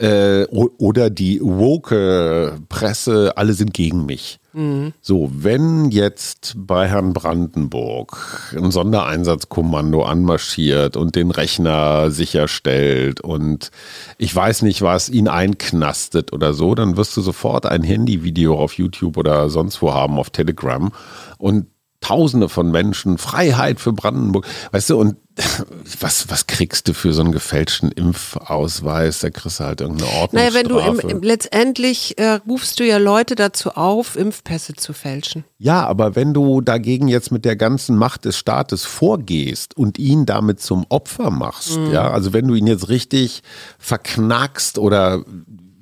äh, 0.03 0.45
oder 0.51 1.10
die 1.10 1.39
woke 1.41 2.60
Presse, 2.67 3.38
alle 3.38 3.53
sind 3.53 3.74
gegen 3.74 4.05
mich. 4.05 4.39
Mhm. 4.51 4.93
So, 5.01 5.31
wenn 5.33 5.91
jetzt 5.91 6.55
bei 6.57 6.88
Herrn 6.88 7.13
Brandenburg 7.13 8.53
ein 8.55 8.69
Sondereinsatzkommando 8.69 10.03
anmarschiert 10.03 10.98
und 10.98 11.15
den 11.15 11.31
Rechner 11.31 12.12
sicherstellt 12.12 13.22
und 13.22 13.72
ich 14.17 14.36
weiß 14.36 14.63
nicht 14.63 14.81
was, 14.81 15.10
ihn 15.10 15.29
einknastet 15.29 16.33
oder 16.33 16.53
so, 16.53 16.75
dann 16.75 16.98
wirst 16.98 17.15
du 17.15 17.22
sofort 17.22 17.65
ein 17.65 17.83
Handyvideo 17.83 18.60
auf 18.60 18.74
YouTube 18.74 19.17
oder 19.17 19.50
sonst 19.50 19.81
wo 19.81 19.93
haben, 19.93 20.19
auf 20.19 20.29
Telegram 20.29 20.91
und 21.38 21.67
Tausende 22.03 22.50
von 22.50 22.69
Menschen, 22.69 23.17
Freiheit 23.17 23.79
für 23.79 23.93
Brandenburg. 23.93 24.45
Weißt 24.72 24.89
du, 24.89 25.00
und 25.00 25.15
was, 26.01 26.29
was 26.29 26.48
kriegst 26.48 26.89
du 26.89 26.93
für 26.93 27.13
so 27.13 27.22
einen 27.22 27.31
gefälschten 27.31 27.93
Impfausweis? 27.93 29.19
Da 29.22 29.29
kriegst 29.29 29.62
du 29.62 29.63
halt 29.63 29.79
irgendeine 29.79 30.12
Ordnungsstrafe. 30.12 30.36
Naja, 30.36 30.53
wenn 30.53 30.67
du 30.67 31.07
im, 31.07 31.10
im, 31.10 31.24
letztendlich 31.24 32.19
äh, 32.19 32.39
rufst 32.45 32.81
du 32.81 32.86
ja 32.86 32.98
Leute 32.98 33.36
dazu 33.36 33.72
auf, 33.72 34.17
Impfpässe 34.17 34.74
zu 34.74 34.91
fälschen. 34.91 35.45
Ja, 35.57 35.88
aber 35.88 36.17
wenn 36.17 36.33
du 36.33 36.60
dagegen 36.60 37.07
jetzt 37.07 37.31
mit 37.31 37.45
der 37.45 37.55
ganzen 37.55 37.95
Macht 37.95 38.25
des 38.25 38.38
Staates 38.38 38.83
vorgehst 38.83 39.77
und 39.77 39.98
ihn 39.98 40.25
damit 40.25 40.60
zum 40.60 40.86
Opfer 40.89 41.31
machst, 41.31 41.79
ja, 41.89 42.12
also 42.12 42.33
wenn 42.33 42.50
du 42.50 42.55
ihn 42.55 42.67
jetzt 42.67 42.89
richtig 42.89 43.43
verknackst 43.79 44.77
oder 44.77 45.24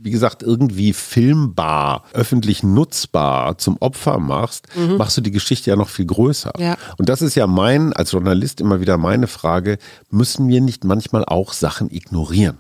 wie 0.04 0.12
gesagt, 0.12 0.42
irgendwie 0.44 0.94
filmbar, 0.94 2.04
öffentlich 2.14 2.64
nutzbar 2.64 3.58
zum 3.58 3.78
Opfer 3.80 4.18
machst, 4.20 4.68
machst 4.98 5.18
du 5.18 5.22
die 5.22 5.32
Geschichte 5.32 5.70
ja 5.70 5.76
noch 5.76 5.90
viel 5.90 6.06
größer. 6.06 6.54
Ja. 6.58 6.76
Und 6.98 7.08
das 7.10 7.22
ist 7.22 7.36
ja 7.36 7.46
mein, 7.48 7.94
als 7.94 8.12
Journalist 8.12 8.62
immer 8.62 8.82
wieder 8.82 8.98
meine 8.98 9.28
Frage, 9.28 9.78
müssen 10.10 10.48
wir 10.48 10.62
nicht 10.62 10.84
manchmal 10.84 11.24
auch 11.26 11.54
Sachen 11.54 11.92
ignorieren? 11.92 12.58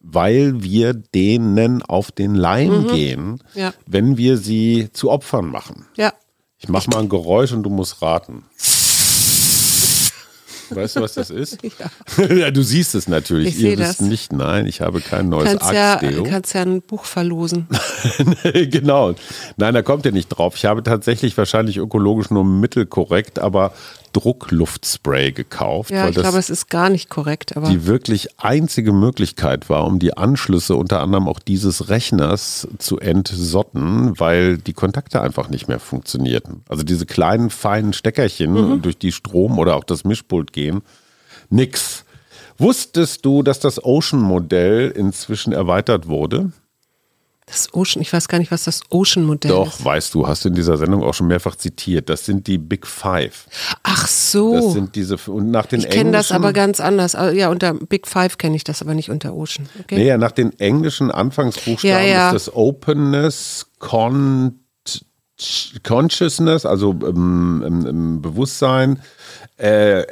Weil 0.00 0.62
wir 0.62 0.94
denen 0.94 1.82
auf 1.82 2.10
den 2.12 2.34
Leim 2.34 2.86
gehen, 2.88 3.42
Ja. 3.54 3.74
wenn 3.86 4.16
wir 4.16 4.38
sie 4.38 4.88
zu 4.92 5.10
Opfern 5.10 5.46
machen. 5.46 5.86
Ja. 5.96 6.12
Ich 6.58 6.68
mach 6.68 6.86
mal 6.86 7.00
ein 7.00 7.08
Geräusch 7.08 7.52
und 7.52 7.62
du 7.64 7.70
musst 7.70 8.00
raten. 8.02 8.44
Weißt 10.74 10.96
du, 10.96 11.00
was 11.00 11.14
das 11.14 11.30
ist? 11.30 11.58
Ja. 12.30 12.50
du 12.50 12.62
siehst 12.62 12.94
es 12.94 13.08
natürlich. 13.08 13.56
Ich 13.56 13.62
Ihr 13.62 13.78
wisst 13.78 14.00
das. 14.00 14.06
nicht, 14.06 14.32
nein, 14.32 14.66
ich 14.66 14.80
habe 14.80 15.00
kein 15.00 15.28
neues 15.28 15.50
Kannst 15.50 15.72
ja, 15.72 15.94
Axtdeo. 15.94 16.22
kannst 16.24 16.54
ja 16.54 16.62
ein 16.62 16.82
Buch 16.82 17.04
verlosen. 17.04 17.66
genau. 18.70 19.14
Nein, 19.56 19.74
da 19.74 19.82
kommt 19.82 20.06
ihr 20.06 20.12
nicht 20.12 20.28
drauf. 20.28 20.54
Ich 20.56 20.64
habe 20.64 20.82
tatsächlich 20.82 21.36
wahrscheinlich 21.36 21.76
ökologisch 21.78 22.30
nur 22.30 22.44
mittelkorrekt, 22.44 23.38
aber 23.38 23.72
Druckluftspray 24.12 25.32
gekauft, 25.32 25.90
Ja, 25.90 26.02
weil 26.02 26.10
ich 26.10 26.14
das 26.16 26.22
glaube, 26.24 26.38
es 26.38 26.50
ist 26.50 26.68
gar 26.68 26.88
nicht 26.90 27.08
korrekt, 27.08 27.56
aber 27.56 27.68
die 27.68 27.86
wirklich 27.86 28.28
einzige 28.40 28.92
Möglichkeit 28.92 29.68
war, 29.70 29.84
um 29.86 29.98
die 29.98 30.16
Anschlüsse 30.16 30.74
unter 30.76 31.00
anderem 31.00 31.28
auch 31.28 31.38
dieses 31.38 31.88
Rechners 31.88 32.66
zu 32.78 32.98
entsotten, 32.98 34.18
weil 34.18 34.58
die 34.58 34.72
Kontakte 34.72 35.20
einfach 35.20 35.48
nicht 35.48 35.68
mehr 35.68 35.78
funktionierten. 35.80 36.62
Also 36.68 36.82
diese 36.82 37.06
kleinen, 37.06 37.50
feinen 37.50 37.92
Steckerchen, 37.92 38.52
Mhm. 38.52 38.82
durch 38.82 38.98
die 38.98 39.12
Strom 39.12 39.58
oder 39.58 39.76
auch 39.76 39.84
das 39.84 40.04
Mischpult 40.04 40.52
gehen, 40.52 40.82
nix. 41.48 42.04
Wusstest 42.58 43.24
du, 43.24 43.42
dass 43.42 43.58
das 43.60 43.82
Ocean-Modell 43.82 44.90
inzwischen 44.90 45.52
erweitert 45.52 46.08
wurde? 46.08 46.52
Das 47.50 47.74
Ocean, 47.74 48.00
ich 48.02 48.12
weiß 48.12 48.28
gar 48.28 48.38
nicht, 48.38 48.50
was 48.50 48.64
das 48.64 48.80
Ocean-Modell 48.90 49.50
Doch, 49.50 49.78
ist. 49.78 49.84
weißt 49.84 50.14
du, 50.14 50.26
hast 50.26 50.44
du 50.44 50.48
in 50.48 50.54
dieser 50.54 50.76
Sendung 50.76 51.02
auch 51.02 51.14
schon 51.14 51.26
mehrfach 51.26 51.56
zitiert. 51.56 52.08
Das 52.08 52.24
sind 52.24 52.46
die 52.46 52.58
Big 52.58 52.86
Five. 52.86 53.46
Ach 53.82 54.02
Das 54.02 54.32
so. 54.32 54.70
sind 54.70 54.94
diese, 54.96 55.16
und 55.26 55.50
nach 55.50 55.66
den. 55.66 55.80
Ich 55.80 55.90
kenne 55.90 56.12
das 56.12 56.32
aber 56.32 56.52
ganz 56.52 56.80
anders. 56.80 57.14
Also, 57.14 57.36
Ja, 57.36 57.48
unter 57.50 57.74
Big 57.74 58.06
Five 58.06 58.38
kenne 58.38 58.56
ich 58.56 58.64
das, 58.64 58.82
aber 58.82 58.94
nicht 58.94 59.10
unter 59.10 59.34
Ocean. 59.34 59.68
Okay. 59.80 59.96
Nee, 59.96 60.06
ja, 60.06 60.18
nach 60.18 60.32
den 60.32 60.58
englischen 60.58 61.10
Anfangsbuchstaben 61.10 61.88
Ja, 61.88 62.00
ja. 62.00 62.26
ist 62.30 62.46
das 62.48 62.54
Openness, 62.54 63.66
Con 63.78 64.60
Consciousness, 65.82 66.66
also 66.66 66.90
ähm, 67.02 67.62
im, 67.66 67.86
im 67.86 68.22
Bewusstsein, 68.22 69.00
äh, 69.56 70.02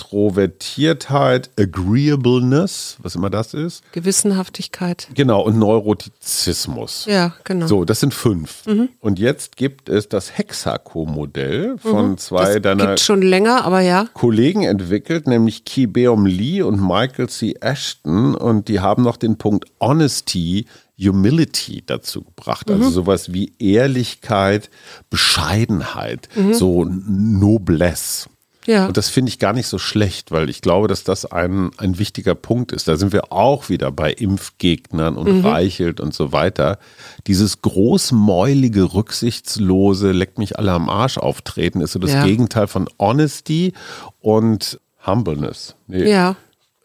Extrovertiertheit, 0.00 1.50
Agreeableness, 1.58 2.96
was 3.02 3.14
immer 3.14 3.28
das 3.28 3.52
ist. 3.52 3.82
Gewissenhaftigkeit. 3.92 5.08
Genau, 5.14 5.42
und 5.42 5.58
Neurotizismus. 5.58 7.04
Ja, 7.06 7.34
genau. 7.44 7.66
So, 7.66 7.84
das 7.84 8.00
sind 8.00 8.14
fünf. 8.14 8.62
Und 9.00 9.18
jetzt 9.18 9.56
gibt 9.56 9.88
es 9.88 10.08
das 10.08 10.38
Hexaco-Modell 10.38 11.76
von 11.78 12.16
zwei 12.16 12.54
das 12.54 12.62
deiner 12.62 12.86
gibt 12.86 13.00
schon 13.00 13.20
länger, 13.22 13.64
aber 13.64 13.80
ja. 13.80 14.06
Kollegen 14.14 14.62
entwickelt, 14.64 15.26
nämlich 15.26 15.64
Ki 15.64 15.86
Beom 15.86 16.24
Lee 16.24 16.62
und 16.62 16.80
Michael 16.80 17.28
C. 17.28 17.54
Ashton. 17.60 18.34
Und 18.34 18.68
die 18.68 18.80
haben 18.80 19.02
noch 19.02 19.18
den 19.18 19.36
Punkt 19.36 19.66
Honesty, 19.80 20.66
Humility 20.98 21.82
dazu 21.84 22.22
gebracht. 22.22 22.70
Also 22.70 22.90
sowas 22.90 23.32
wie 23.32 23.52
Ehrlichkeit, 23.58 24.70
Bescheidenheit, 25.08 26.28
so 26.52 26.84
Noblesse. 26.84 28.28
Ja. 28.66 28.86
Und 28.86 28.96
das 28.98 29.08
finde 29.08 29.30
ich 29.30 29.38
gar 29.38 29.52
nicht 29.54 29.66
so 29.68 29.78
schlecht, 29.78 30.30
weil 30.32 30.50
ich 30.50 30.60
glaube, 30.60 30.86
dass 30.86 31.02
das 31.02 31.24
ein, 31.24 31.70
ein 31.78 31.98
wichtiger 31.98 32.34
Punkt 32.34 32.72
ist. 32.72 32.88
Da 32.88 32.96
sind 32.96 33.12
wir 33.12 33.32
auch 33.32 33.68
wieder 33.70 33.90
bei 33.90 34.12
Impfgegnern 34.12 35.16
und 35.16 35.38
Mhm. 35.38 35.46
Reichelt 35.46 35.98
und 36.00 36.12
so 36.12 36.32
weiter. 36.32 36.78
Dieses 37.26 37.62
großmäulige, 37.62 38.92
rücksichtslose, 38.94 40.12
leck 40.12 40.38
mich 40.38 40.58
alle 40.58 40.72
am 40.72 40.88
Arsch 40.90 41.16
auftreten, 41.18 41.80
ist 41.80 41.92
so 41.92 41.98
das 41.98 42.12
Ja. 42.12 42.24
Gegenteil 42.24 42.66
von 42.66 42.88
Honesty 42.98 43.72
und 44.20 44.78
Humbleness. 45.06 45.74
Nee, 45.86 46.10
Ja. 46.10 46.36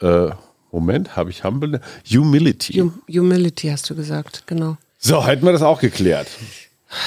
äh, 0.01 0.29
Moment, 0.71 1.15
habe 1.15 1.29
ich 1.29 1.43
Humbleness? 1.43 1.81
Humility. 2.09 2.73
Hum 2.79 2.93
Humility 3.09 3.67
hast 3.69 3.89
du 3.89 3.95
gesagt, 3.95 4.43
genau. 4.47 4.77
so, 4.97 5.25
hätten 5.25 5.45
wir 5.45 5.51
das 5.51 5.61
auch 5.61 5.79
geklärt. 5.81 6.27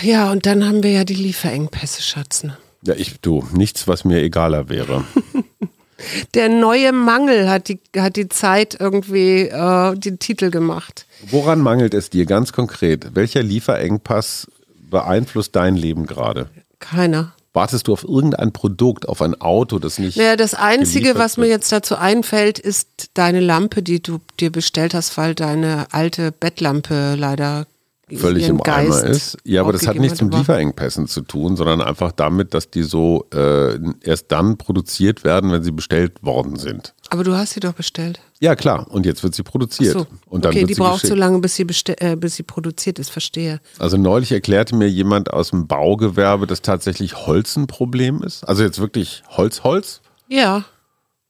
Ja, 0.02 0.30
und 0.30 0.44
dann 0.46 0.66
haben 0.66 0.82
wir 0.82 0.90
ja 0.92 1.04
die 1.04 1.14
Lieferengpässe, 1.14 2.02
Schatz. 2.02 2.44
Ne? 2.44 2.56
Ja, 2.82 2.94
ich, 2.94 3.20
du, 3.20 3.46
nichts, 3.52 3.88
was 3.88 4.04
mir 4.04 4.22
egaler 4.22 4.68
wäre. 4.68 5.04
Der 6.34 6.48
neue 6.48 6.92
Mangel 6.92 7.48
hat 7.48 7.68
die, 7.68 7.80
hat 7.96 8.14
die 8.14 8.28
Zeit 8.28 8.76
irgendwie 8.78 9.48
äh, 9.48 9.96
den 9.96 10.20
Titel 10.20 10.50
gemacht. 10.50 11.06
Woran 11.28 11.60
mangelt 11.60 11.92
es 11.92 12.08
dir 12.08 12.24
ganz 12.24 12.52
konkret? 12.52 13.14
Welcher 13.14 13.42
Lieferengpass 13.42 14.46
beeinflusst 14.90 15.56
dein 15.56 15.74
Leben 15.74 16.06
gerade? 16.06 16.48
Keiner. 16.78 17.32
Wartest 17.52 17.88
du 17.88 17.92
auf 17.92 18.04
irgendein 18.04 18.52
Produkt, 18.52 19.08
auf 19.08 19.20
ein 19.20 19.40
Auto, 19.40 19.80
das 19.80 19.98
nicht. 19.98 20.16
Naja, 20.16 20.36
das 20.36 20.54
Einzige, 20.54 21.16
was 21.16 21.36
mir 21.38 21.48
jetzt 21.48 21.72
dazu 21.72 21.96
einfällt, 21.96 22.60
ist 22.60 23.10
deine 23.14 23.40
Lampe, 23.40 23.82
die 23.82 24.00
du 24.00 24.20
dir 24.38 24.52
bestellt 24.52 24.94
hast, 24.94 25.16
weil 25.16 25.34
deine 25.34 25.86
alte 25.90 26.30
Bettlampe 26.30 27.16
leider 27.16 27.66
völlig 28.16 28.48
im 28.48 28.56
Eimer 28.62 28.62
Geist 28.62 29.04
ist. 29.04 29.38
Ja, 29.44 29.62
aber 29.62 29.72
das 29.72 29.86
hat 29.86 29.96
nichts 29.96 30.20
mit 30.22 30.34
Lieferengpässen 30.34 31.06
zu 31.06 31.22
tun, 31.22 31.56
sondern 31.56 31.80
einfach 31.80 32.12
damit, 32.12 32.54
dass 32.54 32.70
die 32.70 32.82
so 32.82 33.26
äh, 33.32 33.78
erst 34.00 34.32
dann 34.32 34.56
produziert 34.56 35.24
werden, 35.24 35.52
wenn 35.52 35.62
sie 35.62 35.72
bestellt 35.72 36.22
worden 36.22 36.56
sind. 36.56 36.94
Aber 37.10 37.24
du 37.24 37.34
hast 37.34 37.54
sie 37.54 37.60
doch 37.60 37.72
bestellt. 37.72 38.20
Ja, 38.40 38.54
klar. 38.54 38.86
Und 38.90 39.06
jetzt 39.06 39.22
wird 39.22 39.34
sie 39.34 39.42
produziert. 39.42 39.94
So. 39.94 40.06
Und 40.26 40.44
dann 40.44 40.50
okay, 40.50 40.60
wird 40.60 40.70
die 40.70 40.74
sie 40.74 40.80
braucht 40.80 41.06
so 41.06 41.14
lange, 41.14 41.38
bis 41.40 41.56
sie, 41.56 41.66
äh, 41.98 42.16
bis 42.16 42.36
sie 42.36 42.42
produziert 42.42 42.98
ist, 42.98 43.10
verstehe. 43.10 43.60
Also 43.78 43.96
neulich 43.96 44.30
erklärte 44.32 44.76
mir 44.76 44.88
jemand 44.88 45.32
aus 45.32 45.50
dem 45.50 45.66
Baugewerbe, 45.66 46.46
dass 46.46 46.62
tatsächlich 46.62 47.26
Holz 47.26 47.56
ein 47.56 47.66
Problem 47.66 48.22
ist. 48.22 48.44
Also 48.44 48.62
jetzt 48.62 48.78
wirklich 48.78 49.22
Holz, 49.28 49.64
Holz. 49.64 50.02
Ja, 50.28 50.64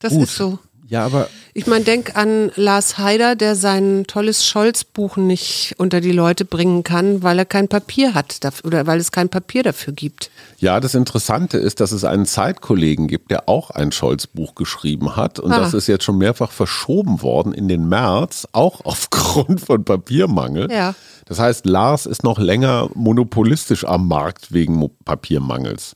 das 0.00 0.12
Gut. 0.12 0.25
ist 0.25 0.37
so. 0.37 0.58
Ja, 0.88 1.04
aber 1.04 1.28
Ich 1.52 1.66
meine, 1.66 1.85
denk 1.85 2.16
an 2.16 2.50
Lars 2.57 2.97
Haider, 2.99 3.37
der 3.37 3.57
sein 3.57 4.04
tolles 4.07 4.47
Scholz-Buch 4.47 5.16
nicht 5.18 5.75
unter 5.76 6.00
die 6.00 6.12
Leute 6.12 6.45
bringen 6.47 6.83
kann, 6.83 7.23
weil 7.23 7.38
er 7.38 7.45
kein 7.45 7.68
Papier 7.68 8.14
hat 8.14 8.38
oder 8.64 8.87
weil 8.87 8.99
es 8.99 9.12
kein 9.12 9.28
Papier 9.28 9.62
dafür 9.62 9.92
gibt. 9.92 10.30
Ja, 10.59 10.80
das 10.80 10.95
Interessante 10.95 11.59
ist, 11.59 11.80
dass 11.80 11.92
es 11.92 12.04
einen 12.04 12.25
Zeitkollegen 12.26 13.07
gibt, 13.07 13.30
der 13.30 13.49
auch 13.49 13.71
ein 13.71 13.92
Scholz-Buch 13.92 14.54
geschrieben 14.54 15.14
hat. 15.16 15.38
Und 15.38 15.52
Ah. 15.52 15.59
das 15.61 15.75
ist 15.75 15.88
jetzt 15.88 16.04
schon 16.04 16.16
mehrfach 16.18 16.52
verschoben 16.52 17.21
worden 17.23 17.52
in 17.52 17.68
den 17.68 17.87
März, 17.88 18.49
auch 18.52 18.80
aufgrund 18.85 19.61
von 19.61 19.85
Papiermangel. 19.85 20.71
Ja. 20.73 20.95
Das 21.26 21.38
heißt, 21.38 21.66
Lars 21.66 22.07
ist 22.07 22.25
noch 22.25 22.38
länger 22.38 22.88
monopolistisch 22.95 23.85
am 23.85 24.09
Markt 24.09 24.52
wegen 24.52 24.88
Papiermangels. 25.04 25.95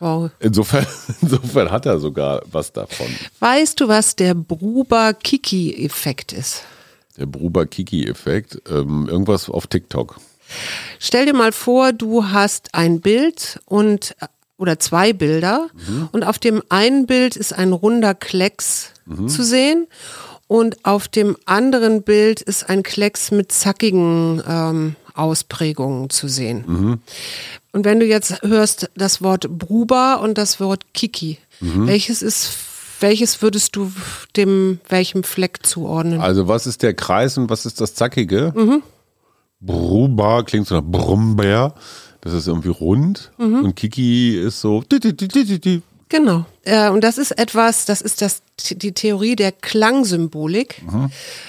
Wow. 0.00 0.30
Insofern, 0.40 0.86
insofern 1.20 1.70
hat 1.70 1.86
er 1.86 1.98
sogar 1.98 2.42
was 2.50 2.72
davon. 2.72 3.06
Weißt 3.40 3.80
du, 3.80 3.88
was 3.88 4.16
der 4.16 4.34
Bruber-Kiki-Effekt 4.34 6.32
ist? 6.32 6.62
Der 7.16 7.26
Bruber-Kiki-Effekt, 7.26 8.62
ähm, 8.70 9.08
irgendwas 9.08 9.50
auf 9.50 9.66
TikTok. 9.66 10.20
Stell 10.98 11.26
dir 11.26 11.34
mal 11.34 11.52
vor, 11.52 11.92
du 11.92 12.26
hast 12.26 12.74
ein 12.74 13.00
Bild 13.00 13.60
und 13.66 14.14
oder 14.56 14.78
zwei 14.80 15.12
Bilder 15.12 15.68
und 16.10 16.24
auf 16.24 16.38
dem 16.38 16.62
einen 16.68 17.06
Bild 17.06 17.36
ist 17.36 17.52
ein 17.52 17.72
runder 17.72 18.14
Klecks 18.14 18.92
zu 19.28 19.44
sehen 19.44 19.86
und 20.48 20.84
auf 20.84 21.06
dem 21.06 21.36
anderen 21.44 22.02
Bild 22.02 22.40
ist 22.40 22.68
ein 22.68 22.82
Klecks 22.82 23.30
mit 23.30 23.52
zackigen 23.52 24.42
ähm, 24.48 24.96
Ausprägungen 25.14 26.10
zu 26.10 26.26
sehen. 26.28 27.00
Und 27.78 27.84
wenn 27.84 28.00
du 28.00 28.06
jetzt 28.06 28.42
hörst 28.42 28.90
das 28.96 29.22
Wort 29.22 29.48
Bruber 29.56 30.18
und 30.20 30.36
das 30.36 30.58
Wort 30.58 30.82
Kiki, 30.94 31.38
welches 31.60 32.22
ist 32.22 32.50
welches 32.98 33.40
würdest 33.40 33.76
du 33.76 33.92
dem 34.36 34.80
welchem 34.88 35.22
Fleck 35.22 35.64
zuordnen? 35.64 36.20
Also 36.20 36.48
was 36.48 36.66
ist 36.66 36.82
der 36.82 36.92
Kreis 36.94 37.38
und 37.38 37.48
was 37.50 37.66
ist 37.66 37.80
das 37.80 37.94
Zackige? 37.94 38.52
Mhm. 38.56 38.82
Bruba 39.60 40.42
klingt 40.42 40.66
so 40.66 40.74
nach 40.74 40.82
Brummbär. 40.82 41.72
Das 42.20 42.32
ist 42.32 42.48
irgendwie 42.48 42.70
rund. 42.70 43.30
Mhm. 43.38 43.66
Und 43.66 43.76
Kiki 43.76 44.36
ist 44.36 44.60
so. 44.60 44.82
di- 44.82 44.98
di- 44.98 45.14
di. 45.60 45.82
Genau. 46.08 46.46
Äh, 46.64 46.88
und 46.88 47.02
das 47.04 47.18
ist 47.18 47.32
etwas, 47.38 47.84
das 47.84 48.00
ist 48.00 48.22
das, 48.22 48.42
die 48.70 48.92
Theorie 48.92 49.36
der 49.36 49.52
Klangsymbolik. 49.52 50.82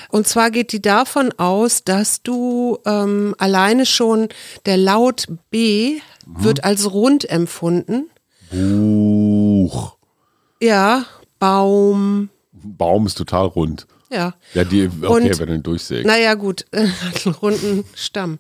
Und 0.10 0.28
zwar 0.28 0.52
geht 0.52 0.72
die 0.74 0.82
davon 0.82 1.32
aus, 1.38 1.84
dass 1.84 2.22
du 2.24 2.78
ähm, 2.86 3.36
alleine 3.38 3.86
schon 3.86 4.28
der 4.66 4.78
Laut 4.78 5.28
B 5.50 6.00
wird 6.26 6.64
als 6.64 6.92
rund 6.92 7.30
empfunden. 7.30 8.10
Buch. 8.52 9.96
Ja, 10.62 11.06
Baum. 11.40 12.30
Baum 12.52 13.06
ist 13.06 13.18
total 13.18 13.46
rund. 13.48 13.88
Ja. 14.12 14.34
Ja, 14.54 14.64
die, 14.64 14.88
okay, 15.04 15.30
Und- 15.30 15.40
wenn 15.40 15.48
du 15.48 15.54
ihn 15.56 15.64
durchsägst. 15.64 16.06
Naja, 16.06 16.34
gut, 16.34 16.66
einen 16.72 17.36
runden 17.42 17.86
Stamm. 17.96 18.40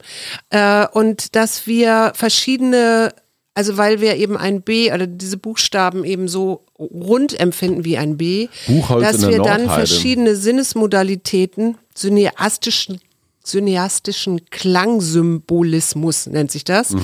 Äh, 0.50 0.88
und 0.92 1.36
dass 1.36 1.68
wir 1.68 2.12
verschiedene, 2.16 3.14
also 3.60 3.76
weil 3.76 4.00
wir 4.00 4.16
eben 4.16 4.38
ein 4.38 4.62
B 4.62 4.90
oder 4.94 5.06
diese 5.06 5.36
Buchstaben 5.36 6.06
eben 6.06 6.30
so 6.30 6.64
rund 6.80 7.38
empfinden 7.38 7.84
wie 7.84 7.98
ein 7.98 8.16
B, 8.16 8.48
Buchholz 8.68 9.04
dass 9.04 9.22
wir 9.28 9.36
dann 9.40 9.66
Nordheide. 9.66 9.86
verschiedene 9.86 10.36
Sinnesmodalitäten, 10.38 11.78
syneastischen 11.94 13.02
cineastischen 13.44 14.46
Klangsymbolismus, 14.50 16.28
nennt 16.28 16.52
sich 16.52 16.64
das, 16.64 16.96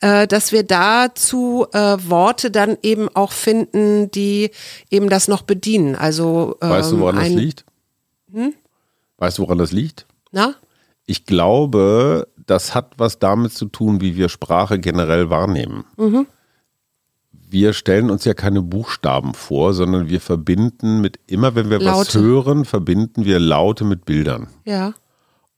äh, 0.00 0.28
dass 0.28 0.52
wir 0.52 0.62
dazu 0.62 1.66
äh, 1.72 1.96
Worte 2.06 2.52
dann 2.52 2.76
eben 2.82 3.08
auch 3.14 3.32
finden, 3.32 4.10
die 4.12 4.50
eben 4.90 5.08
das 5.08 5.26
noch 5.26 5.42
bedienen. 5.42 5.96
Also 5.96 6.56
ähm, 6.62 6.70
Weißt 6.70 6.92
du, 6.92 7.00
woran 7.00 7.16
das 7.16 7.24
ein- 7.24 7.38
liegt? 7.38 7.64
Weißt 9.18 9.38
du, 9.38 9.42
woran 9.42 9.58
das 9.58 9.72
liegt? 9.72 10.06
Na? 10.30 10.54
Ich 11.06 11.24
glaube, 11.24 12.28
das 12.46 12.74
hat 12.74 12.94
was 12.96 13.18
damit 13.18 13.52
zu 13.52 13.66
tun, 13.66 14.00
wie 14.00 14.16
wir 14.16 14.28
Sprache 14.28 14.78
generell 14.78 15.30
wahrnehmen. 15.30 15.84
Mhm. 15.96 16.26
Wir 17.48 17.72
stellen 17.72 18.10
uns 18.10 18.24
ja 18.24 18.34
keine 18.34 18.62
Buchstaben 18.62 19.34
vor, 19.34 19.72
sondern 19.72 20.08
wir 20.08 20.20
verbinden 20.20 21.00
mit, 21.00 21.20
immer 21.26 21.54
wenn 21.54 21.70
wir 21.70 21.78
was 21.78 22.14
Laute. 22.14 22.20
hören, 22.20 22.64
verbinden 22.64 23.24
wir 23.24 23.38
Laute 23.38 23.84
mit 23.84 24.04
Bildern. 24.04 24.48
Ja. 24.64 24.94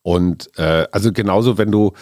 Und 0.03 0.51
äh, 0.59 0.87
also 0.93 1.13
genauso, 1.13 1.57
wenn 1.59 1.71
du, 1.71 1.93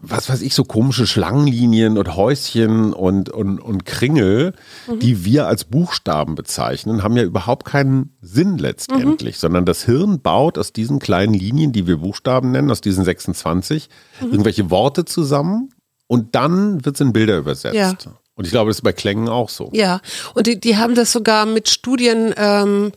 was 0.00 0.28
weiß 0.28 0.42
ich, 0.42 0.54
so 0.54 0.64
komische 0.64 1.06
Schlangenlinien 1.06 1.98
und 1.98 2.16
Häuschen 2.16 2.92
und, 2.92 3.30
und, 3.30 3.60
und 3.60 3.84
Kringel, 3.84 4.54
die 5.00 5.24
wir 5.24 5.46
als 5.46 5.64
Buchstaben 5.64 6.34
bezeichnen, 6.34 7.02
haben 7.02 7.16
ja 7.16 7.22
überhaupt 7.22 7.66
keinen 7.66 8.16
Sinn 8.20 8.58
letztendlich, 8.58 9.38
sondern 9.38 9.66
das 9.66 9.84
Hirn 9.84 10.20
baut 10.20 10.58
aus 10.58 10.72
diesen 10.72 10.98
kleinen 10.98 11.34
Linien, 11.34 11.72
die 11.72 11.86
wir 11.86 11.98
Buchstaben 11.98 12.50
nennen, 12.50 12.70
aus 12.70 12.80
diesen 12.80 13.04
26, 13.04 13.88
irgendwelche 14.20 14.70
Worte 14.70 15.04
zusammen 15.04 15.70
und 16.06 16.34
dann 16.34 16.84
wird 16.84 16.96
es 16.96 17.00
in 17.00 17.12
Bilder 17.12 17.38
übersetzt. 17.38 17.74
Ja. 17.74 17.94
Und 18.36 18.46
ich 18.46 18.50
glaube, 18.50 18.70
das 18.70 18.78
ist 18.78 18.82
bei 18.82 18.92
Klängen 18.92 19.28
auch 19.28 19.48
so. 19.48 19.70
Ja, 19.72 20.00
und 20.34 20.46
die, 20.46 20.58
die 20.58 20.76
haben 20.76 20.94
das 20.94 21.12
sogar 21.12 21.46
mit 21.46 21.68
Studien 21.68 22.34
ähm, 22.36 22.92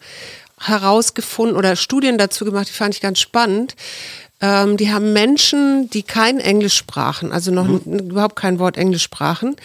herausgefunden 0.60 1.56
oder 1.56 1.76
Studien 1.76 2.18
dazu 2.18 2.44
gemacht, 2.46 2.70
die 2.70 2.74
fand 2.74 2.96
ich 2.96 3.02
ganz 3.02 3.20
spannend. 3.20 3.76
Ähm, 4.40 4.78
die 4.78 4.92
haben 4.94 5.14
Menschen, 5.14 5.90
die 5.90 6.04
kein 6.04 6.40
Englisch 6.40 6.76
sprachen, 6.76 7.32
also 7.32 7.52
noch 7.52 7.66
n- 7.68 8.10
überhaupt 8.10 8.36
kein 8.36 8.60
Wort 8.60 8.78
Englisch 8.78 9.04
sprachen, 9.04 9.56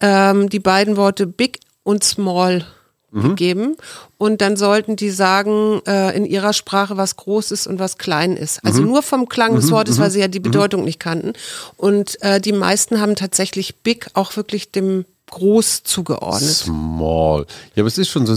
ähm, 0.00 0.48
die 0.50 0.60
beiden 0.60 0.96
Worte 0.96 1.26
big 1.26 1.60
und 1.82 2.04
small 2.04 2.64
gegeben 3.12 3.76
und 4.18 4.40
dann 4.40 4.56
sollten 4.56 4.94
die 4.94 5.10
sagen 5.10 5.80
äh, 5.84 6.16
in 6.16 6.24
ihrer 6.24 6.52
Sprache, 6.52 6.96
was 6.96 7.16
groß 7.16 7.50
ist 7.50 7.66
und 7.66 7.80
was 7.80 7.98
klein 7.98 8.36
ist. 8.36 8.64
Also 8.64 8.82
nur 8.82 9.02
vom 9.02 9.28
Klang 9.28 9.56
des 9.56 9.72
Wortes, 9.72 9.98
weil 9.98 10.10
sie 10.12 10.20
ja 10.20 10.28
die 10.28 10.38
Bedeutung 10.38 10.84
nicht 10.84 11.00
kannten. 11.00 11.32
Und 11.76 12.22
äh, 12.22 12.40
die 12.40 12.52
meisten 12.52 13.00
haben 13.00 13.16
tatsächlich 13.16 13.78
big 13.82 14.06
auch 14.14 14.36
wirklich 14.36 14.70
dem 14.70 15.06
groß 15.30 15.82
zugeordnet. 15.84 16.50
Small. 16.50 17.46
Ja, 17.74 17.82
aber 17.82 17.88
es 17.88 17.98
ist 17.98 18.08
schon 18.08 18.26
so. 18.26 18.34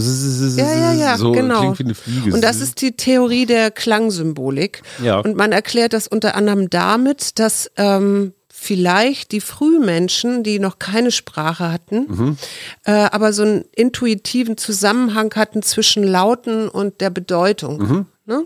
Ja, 0.60 0.74
ja, 0.74 0.92
ja, 0.92 1.16
so 1.18 1.32
genau. 1.32 1.60
Klingt 1.72 1.78
wie 1.78 1.84
eine 1.84 1.94
Fliege. 1.94 2.34
Und 2.34 2.40
das 2.42 2.60
ist 2.60 2.80
die 2.80 2.92
Theorie 2.92 3.46
der 3.46 3.70
Klangsymbolik. 3.70 4.82
Ja. 5.02 5.18
Und 5.20 5.36
man 5.36 5.52
erklärt 5.52 5.92
das 5.92 6.06
unter 6.08 6.34
anderem 6.34 6.70
damit, 6.70 7.38
dass 7.38 7.70
ähm, 7.76 8.32
vielleicht 8.48 9.32
die 9.32 9.40
Frühmenschen, 9.40 10.42
die 10.42 10.58
noch 10.58 10.78
keine 10.78 11.10
Sprache 11.10 11.70
hatten, 11.70 12.06
Mhm. 12.08 12.36
äh, 12.84 12.92
aber 12.92 13.32
so 13.32 13.42
einen 13.42 13.64
intuitiven 13.74 14.56
Zusammenhang 14.56 15.34
hatten 15.34 15.62
zwischen 15.62 16.02
Lauten 16.04 16.68
und 16.68 17.00
der 17.00 17.10
Bedeutung. 17.10 17.78
Mhm. 17.78 18.06
Ne? 18.26 18.44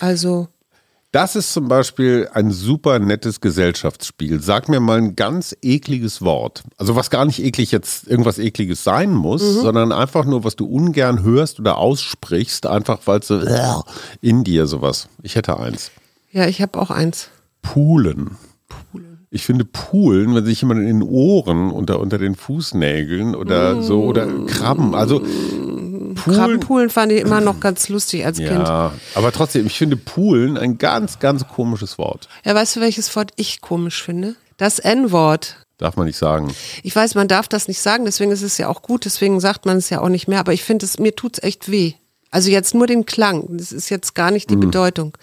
Also 0.00 0.48
Das 1.16 1.34
ist 1.34 1.54
zum 1.54 1.66
Beispiel 1.66 2.28
ein 2.34 2.50
super 2.50 2.98
nettes 2.98 3.40
Gesellschaftsspiel. 3.40 4.38
Sag 4.42 4.68
mir 4.68 4.80
mal 4.80 4.98
ein 4.98 5.16
ganz 5.16 5.56
ekliges 5.62 6.20
Wort. 6.20 6.62
Also 6.76 6.94
was 6.94 7.08
gar 7.08 7.24
nicht 7.24 7.42
eklig 7.42 7.72
jetzt 7.72 8.06
irgendwas 8.06 8.38
ekliges 8.38 8.84
sein 8.84 9.14
muss, 9.14 9.40
sondern 9.40 9.92
einfach 9.92 10.26
nur, 10.26 10.44
was 10.44 10.56
du 10.56 10.66
ungern 10.66 11.22
hörst 11.22 11.58
oder 11.58 11.78
aussprichst, 11.78 12.66
einfach 12.66 12.98
weil 13.06 13.20
es 13.20 13.28
so 13.28 13.40
äh, 13.40 13.80
in 14.20 14.44
dir 14.44 14.66
sowas. 14.66 15.08
Ich 15.22 15.36
hätte 15.36 15.58
eins. 15.58 15.90
ja, 16.32 16.46
ich 16.48 16.60
habe 16.60 16.78
auch 16.78 16.90
eins. 16.90 17.30
Poolen. 17.62 18.36
Ich 19.30 19.46
finde 19.46 19.64
Poolen, 19.64 20.34
wenn 20.34 20.44
sich 20.44 20.60
jemand 20.60 20.80
in 20.80 21.00
den 21.00 21.02
Ohren 21.02 21.70
unter, 21.70 21.98
unter 21.98 22.18
den 22.18 22.34
Fußnägeln 22.34 23.34
oder 23.34 23.82
so 23.82 24.04
oder 24.04 24.26
Krabben, 24.44 24.94
also 24.94 25.22
Poolen. 26.26 26.38
Krabbenpoolen 26.38 26.90
fand 26.90 27.12
ich 27.12 27.20
immer 27.20 27.40
noch 27.40 27.60
ganz 27.60 27.88
lustig 27.88 28.24
als 28.24 28.38
Kind. 28.38 28.50
Ja, 28.50 28.92
aber 29.14 29.32
trotzdem, 29.32 29.66
ich 29.66 29.78
finde 29.78 29.96
Poolen 29.96 30.58
ein 30.58 30.78
ganz, 30.78 31.18
ganz 31.18 31.46
komisches 31.48 31.98
Wort. 31.98 32.28
Ja, 32.44 32.54
weißt 32.54 32.76
du, 32.76 32.80
welches 32.80 33.14
Wort 33.16 33.32
ich 33.36 33.60
komisch 33.60 34.02
finde? 34.02 34.36
Das 34.56 34.78
N-Wort. 34.78 35.56
Darf 35.78 35.96
man 35.96 36.06
nicht 36.06 36.16
sagen. 36.16 36.54
Ich 36.82 36.96
weiß, 36.96 37.14
man 37.14 37.28
darf 37.28 37.48
das 37.48 37.68
nicht 37.68 37.80
sagen, 37.80 38.04
deswegen 38.06 38.30
ist 38.30 38.42
es 38.42 38.58
ja 38.58 38.68
auch 38.68 38.82
gut, 38.82 39.04
deswegen 39.04 39.40
sagt 39.40 39.66
man 39.66 39.76
es 39.76 39.90
ja 39.90 40.00
auch 40.00 40.08
nicht 40.08 40.26
mehr, 40.26 40.40
aber 40.40 40.52
ich 40.52 40.64
finde 40.64 40.86
es, 40.86 40.98
mir 40.98 41.14
tut's 41.14 41.42
echt 41.42 41.70
weh. 41.70 41.92
Also 42.30 42.50
jetzt 42.50 42.74
nur 42.74 42.86
den 42.86 43.06
Klang, 43.06 43.56
das 43.56 43.72
ist 43.72 43.88
jetzt 43.88 44.14
gar 44.14 44.30
nicht 44.30 44.50
die 44.50 44.56
Bedeutung, 44.56 45.16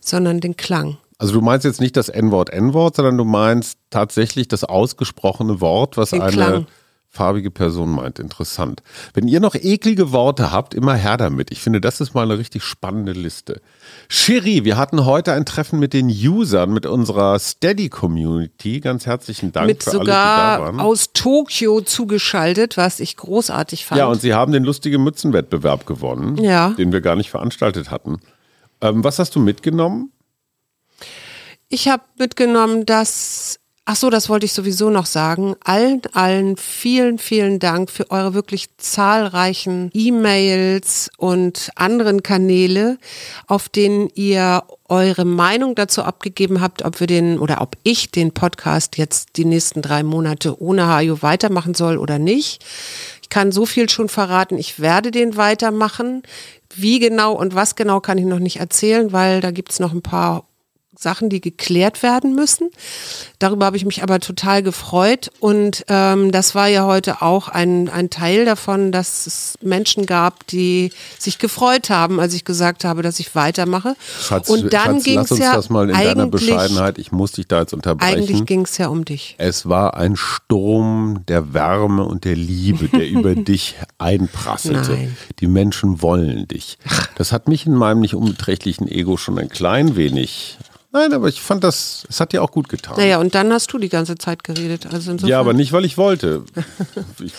sondern 0.00 0.40
den 0.40 0.56
Klang. 0.56 0.96
Also 1.18 1.34
du 1.34 1.42
meinst 1.42 1.64
jetzt 1.66 1.80
nicht 1.80 1.96
das 1.96 2.08
N-Wort 2.08 2.50
N-Wort, 2.50 2.96
sondern 2.96 3.18
du 3.18 3.24
meinst 3.24 3.78
tatsächlich 3.90 4.48
das 4.48 4.64
ausgesprochene 4.64 5.60
Wort, 5.60 5.98
was 5.98 6.10
Den 6.10 6.22
eine 6.22 6.32
Klang. 6.32 6.66
Farbige 7.12 7.50
Person 7.50 7.90
meint. 7.90 8.20
Interessant. 8.20 8.82
Wenn 9.14 9.26
ihr 9.26 9.40
noch 9.40 9.56
eklige 9.56 10.12
Worte 10.12 10.52
habt, 10.52 10.74
immer 10.74 10.94
her 10.94 11.16
damit. 11.16 11.50
Ich 11.50 11.60
finde, 11.60 11.80
das 11.80 12.00
ist 12.00 12.14
mal 12.14 12.22
eine 12.22 12.38
richtig 12.38 12.62
spannende 12.62 13.12
Liste. 13.12 13.60
Shiri, 14.08 14.64
wir 14.64 14.76
hatten 14.76 15.04
heute 15.04 15.32
ein 15.32 15.44
Treffen 15.44 15.80
mit 15.80 15.92
den 15.92 16.06
Usern, 16.08 16.72
mit 16.72 16.86
unserer 16.86 17.36
Steady-Community. 17.38 18.80
Ganz 18.80 19.06
herzlichen 19.06 19.50
Dank 19.52 19.66
Mit 19.66 19.82
für 19.82 19.90
alle, 19.90 20.00
die 20.00 20.06
da 20.06 20.12
sogar 20.56 20.60
waren. 20.60 20.80
aus 20.80 21.12
Tokio 21.12 21.80
zugeschaltet, 21.80 22.76
was 22.76 23.00
ich 23.00 23.16
großartig 23.16 23.84
fand. 23.86 23.98
Ja, 23.98 24.06
und 24.06 24.20
sie 24.20 24.32
haben 24.34 24.52
den 24.52 24.62
lustigen 24.64 25.02
Mützenwettbewerb 25.02 25.86
gewonnen, 25.86 26.36
Ja. 26.42 26.70
den 26.70 26.92
wir 26.92 27.00
gar 27.00 27.16
nicht 27.16 27.30
veranstaltet 27.30 27.90
hatten. 27.90 28.20
Ähm, 28.80 29.02
was 29.04 29.18
hast 29.18 29.34
du 29.34 29.40
mitgenommen? 29.40 30.12
Ich 31.68 31.88
habe 31.88 32.02
mitgenommen, 32.18 32.84
dass, 32.86 33.59
ach 33.84 33.96
so, 33.96 34.10
das 34.10 34.28
wollte 34.28 34.46
ich 34.46 34.52
sowieso 34.52 34.90
noch 34.90 35.06
sagen, 35.06 35.56
allen, 35.64 36.02
allen 36.12 36.56
vielen, 36.56 37.18
vielen 37.18 37.58
Dank 37.58 37.90
für 37.90 38.10
eure 38.10 38.34
wirklich 38.34 38.68
zahlreichen 38.76 39.90
E-Mails 39.92 41.10
und 41.16 41.70
anderen 41.74 42.22
Kanäle, 42.22 42.98
auf 43.46 43.68
denen 43.68 44.08
ihr 44.14 44.62
eure 44.88 45.24
Meinung 45.24 45.74
dazu 45.74 46.02
abgegeben 46.02 46.60
habt, 46.60 46.84
ob 46.84 47.00
wir 47.00 47.06
den 47.06 47.38
oder 47.38 47.60
ob 47.60 47.76
ich 47.82 48.10
den 48.10 48.32
Podcast 48.32 48.98
jetzt 48.98 49.30
die 49.36 49.44
nächsten 49.44 49.82
drei 49.82 50.02
Monate 50.02 50.60
ohne 50.60 50.86
Hajo 50.86 51.22
weitermachen 51.22 51.74
soll 51.74 51.96
oder 51.96 52.18
nicht. 52.18 52.64
Ich 53.22 53.28
kann 53.28 53.52
so 53.52 53.66
viel 53.66 53.88
schon 53.88 54.08
verraten, 54.08 54.58
ich 54.58 54.80
werde 54.80 55.10
den 55.10 55.36
weitermachen. 55.36 56.22
Wie 56.74 57.00
genau 57.00 57.32
und 57.32 57.54
was 57.54 57.74
genau 57.74 58.00
kann 58.00 58.18
ich 58.18 58.24
noch 58.24 58.38
nicht 58.38 58.60
erzählen, 58.60 59.12
weil 59.12 59.40
da 59.40 59.50
gibt's 59.50 59.80
noch 59.80 59.92
ein 59.92 60.02
paar 60.02 60.44
Sachen, 60.98 61.30
die 61.30 61.40
geklärt 61.40 62.02
werden 62.02 62.34
müssen. 62.34 62.70
Darüber 63.38 63.66
habe 63.66 63.76
ich 63.76 63.84
mich 63.84 64.02
aber 64.02 64.18
total 64.18 64.62
gefreut 64.62 65.30
und 65.38 65.84
ähm, 65.88 66.32
das 66.32 66.54
war 66.56 66.66
ja 66.66 66.84
heute 66.84 67.22
auch 67.22 67.48
ein, 67.48 67.88
ein 67.88 68.10
Teil 68.10 68.44
davon, 68.44 68.90
dass 68.90 69.26
es 69.26 69.54
Menschen 69.62 70.04
gab, 70.04 70.46
die 70.48 70.92
sich 71.16 71.38
gefreut 71.38 71.90
haben, 71.90 72.18
als 72.18 72.34
ich 72.34 72.44
gesagt 72.44 72.84
habe, 72.84 73.02
dass 73.02 73.20
ich 73.20 73.36
weitermache. 73.36 73.94
Schatz, 74.20 74.48
und 74.50 74.72
dann 74.72 74.96
Schatz, 74.96 75.04
ging 75.04 75.14
lass 75.14 75.26
es 75.26 75.30
uns 75.32 75.40
ja 75.40 75.54
das 75.54 75.70
mal 75.70 75.88
in 75.88 75.94
deiner 75.94 76.24
eigentlich, 76.24 76.46
Bescheidenheit. 76.46 76.98
Ich 76.98 77.12
muss 77.12 77.32
dich 77.32 77.46
da 77.46 77.60
jetzt 77.60 77.72
unterbrechen. 77.72 78.18
eigentlich 78.18 78.44
ging 78.44 78.62
es 78.62 78.76
ja 78.76 78.88
um 78.88 79.04
dich. 79.04 79.36
Es 79.38 79.68
war 79.68 79.94
ein 79.94 80.16
Sturm 80.16 81.24
der 81.28 81.54
Wärme 81.54 82.04
und 82.04 82.24
der 82.24 82.36
Liebe, 82.36 82.88
der 82.88 83.08
über 83.08 83.36
dich 83.36 83.76
einprasselte. 83.98 84.92
Nein. 84.92 85.16
Die 85.38 85.46
Menschen 85.46 86.02
wollen 86.02 86.48
dich. 86.48 86.78
Das 87.14 87.32
hat 87.32 87.48
mich 87.48 87.64
in 87.66 87.74
meinem 87.74 88.00
nicht 88.00 88.14
unbeträchtlichen 88.14 88.88
Ego 88.88 89.16
schon 89.16 89.38
ein 89.38 89.48
klein 89.48 89.94
wenig. 89.94 90.58
Nein, 90.92 91.12
aber 91.12 91.28
ich 91.28 91.40
fand 91.40 91.62
das, 91.62 92.04
es 92.08 92.18
hat 92.18 92.32
dir 92.32 92.42
auch 92.42 92.50
gut 92.50 92.68
getan. 92.68 92.96
Naja, 92.96 93.18
und 93.18 93.34
dann 93.34 93.52
hast 93.52 93.72
du 93.72 93.78
die 93.78 93.88
ganze 93.88 94.16
Zeit 94.16 94.42
geredet. 94.42 94.86
Also 94.86 95.12
insofern, 95.12 95.30
ja, 95.30 95.38
aber 95.38 95.52
nicht, 95.52 95.72
weil 95.72 95.84
ich 95.84 95.96
wollte. 95.96 96.44
Ich, 97.22 97.32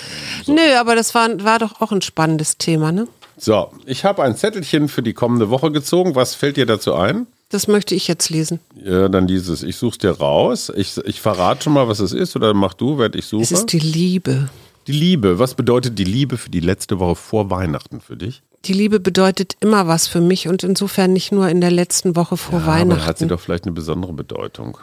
Nö, 0.48 0.76
aber 0.80 0.96
das 0.96 1.16
war, 1.16 1.44
war 1.44 1.60
doch 1.60 1.82
auch 1.82 1.92
ein 1.92 2.02
spannendes 2.02 2.58
Thema, 2.58 2.92
ne? 2.92 3.08
so, 3.38 3.72
ich 3.86 4.06
habe 4.06 4.22
ein 4.22 4.36
Zettelchen 4.36 4.88
für 4.88 5.02
die 5.02 5.14
kommende 5.14 5.50
Woche 5.50 5.72
gezogen. 5.72 6.14
Was 6.14 6.36
fällt 6.36 6.58
dir 6.58 6.68
dazu 6.68 6.94
ein? 6.94 7.26
Das 7.50 7.68
möchte 7.68 7.96
ich 7.96 8.08
jetzt 8.08 8.30
lesen. 8.30 8.60
Ja, 8.76 9.10
dann 9.10 9.28
dieses, 9.28 9.64
ich 9.64 9.76
such's 9.76 9.98
dir 9.98 10.12
raus. 10.12 10.72
Ich, 10.76 10.98
ich 10.98 11.20
verrate 11.20 11.64
schon 11.64 11.74
mal, 11.74 11.88
was 11.88 12.00
es 12.00 12.14
ist, 12.14 12.36
oder 12.36 12.54
mach 12.54 12.76
du, 12.76 13.00
während 13.00 13.16
ich 13.16 13.26
suche. 13.26 13.44
Es 13.44 13.52
ist 13.52 13.74
die 13.74 13.80
Liebe. 13.80 14.50
Die 14.88 14.92
Liebe. 14.92 15.40
Was 15.40 15.56
bedeutet 15.56 15.98
die 15.98 16.04
Liebe 16.04 16.38
für 16.38 16.50
die 16.50 16.60
letzte 16.60 17.00
Woche 17.00 17.16
vor 17.16 17.50
Weihnachten 17.50 18.00
für 18.00 18.16
dich? 18.16 18.42
Die 18.66 18.74
Liebe 18.74 19.00
bedeutet 19.00 19.56
immer 19.60 19.88
was 19.88 20.08
für 20.08 20.22
mich 20.22 20.48
und 20.48 20.64
insofern 20.64 21.14
nicht 21.14 21.32
nur 21.32 21.50
in 21.50 21.62
der 21.62 21.72
letzten 21.72 22.16
Woche 22.16 22.38
vor 22.38 22.60
Aber 22.62 22.66
hat 22.68 22.78
sie 22.78 22.90
Weihnachten. 22.92 23.28
doch 23.30 23.40
vielleicht 23.40 23.66
eine 23.66 23.74
besondere 23.74 24.14
Bedeutung. 24.14 24.78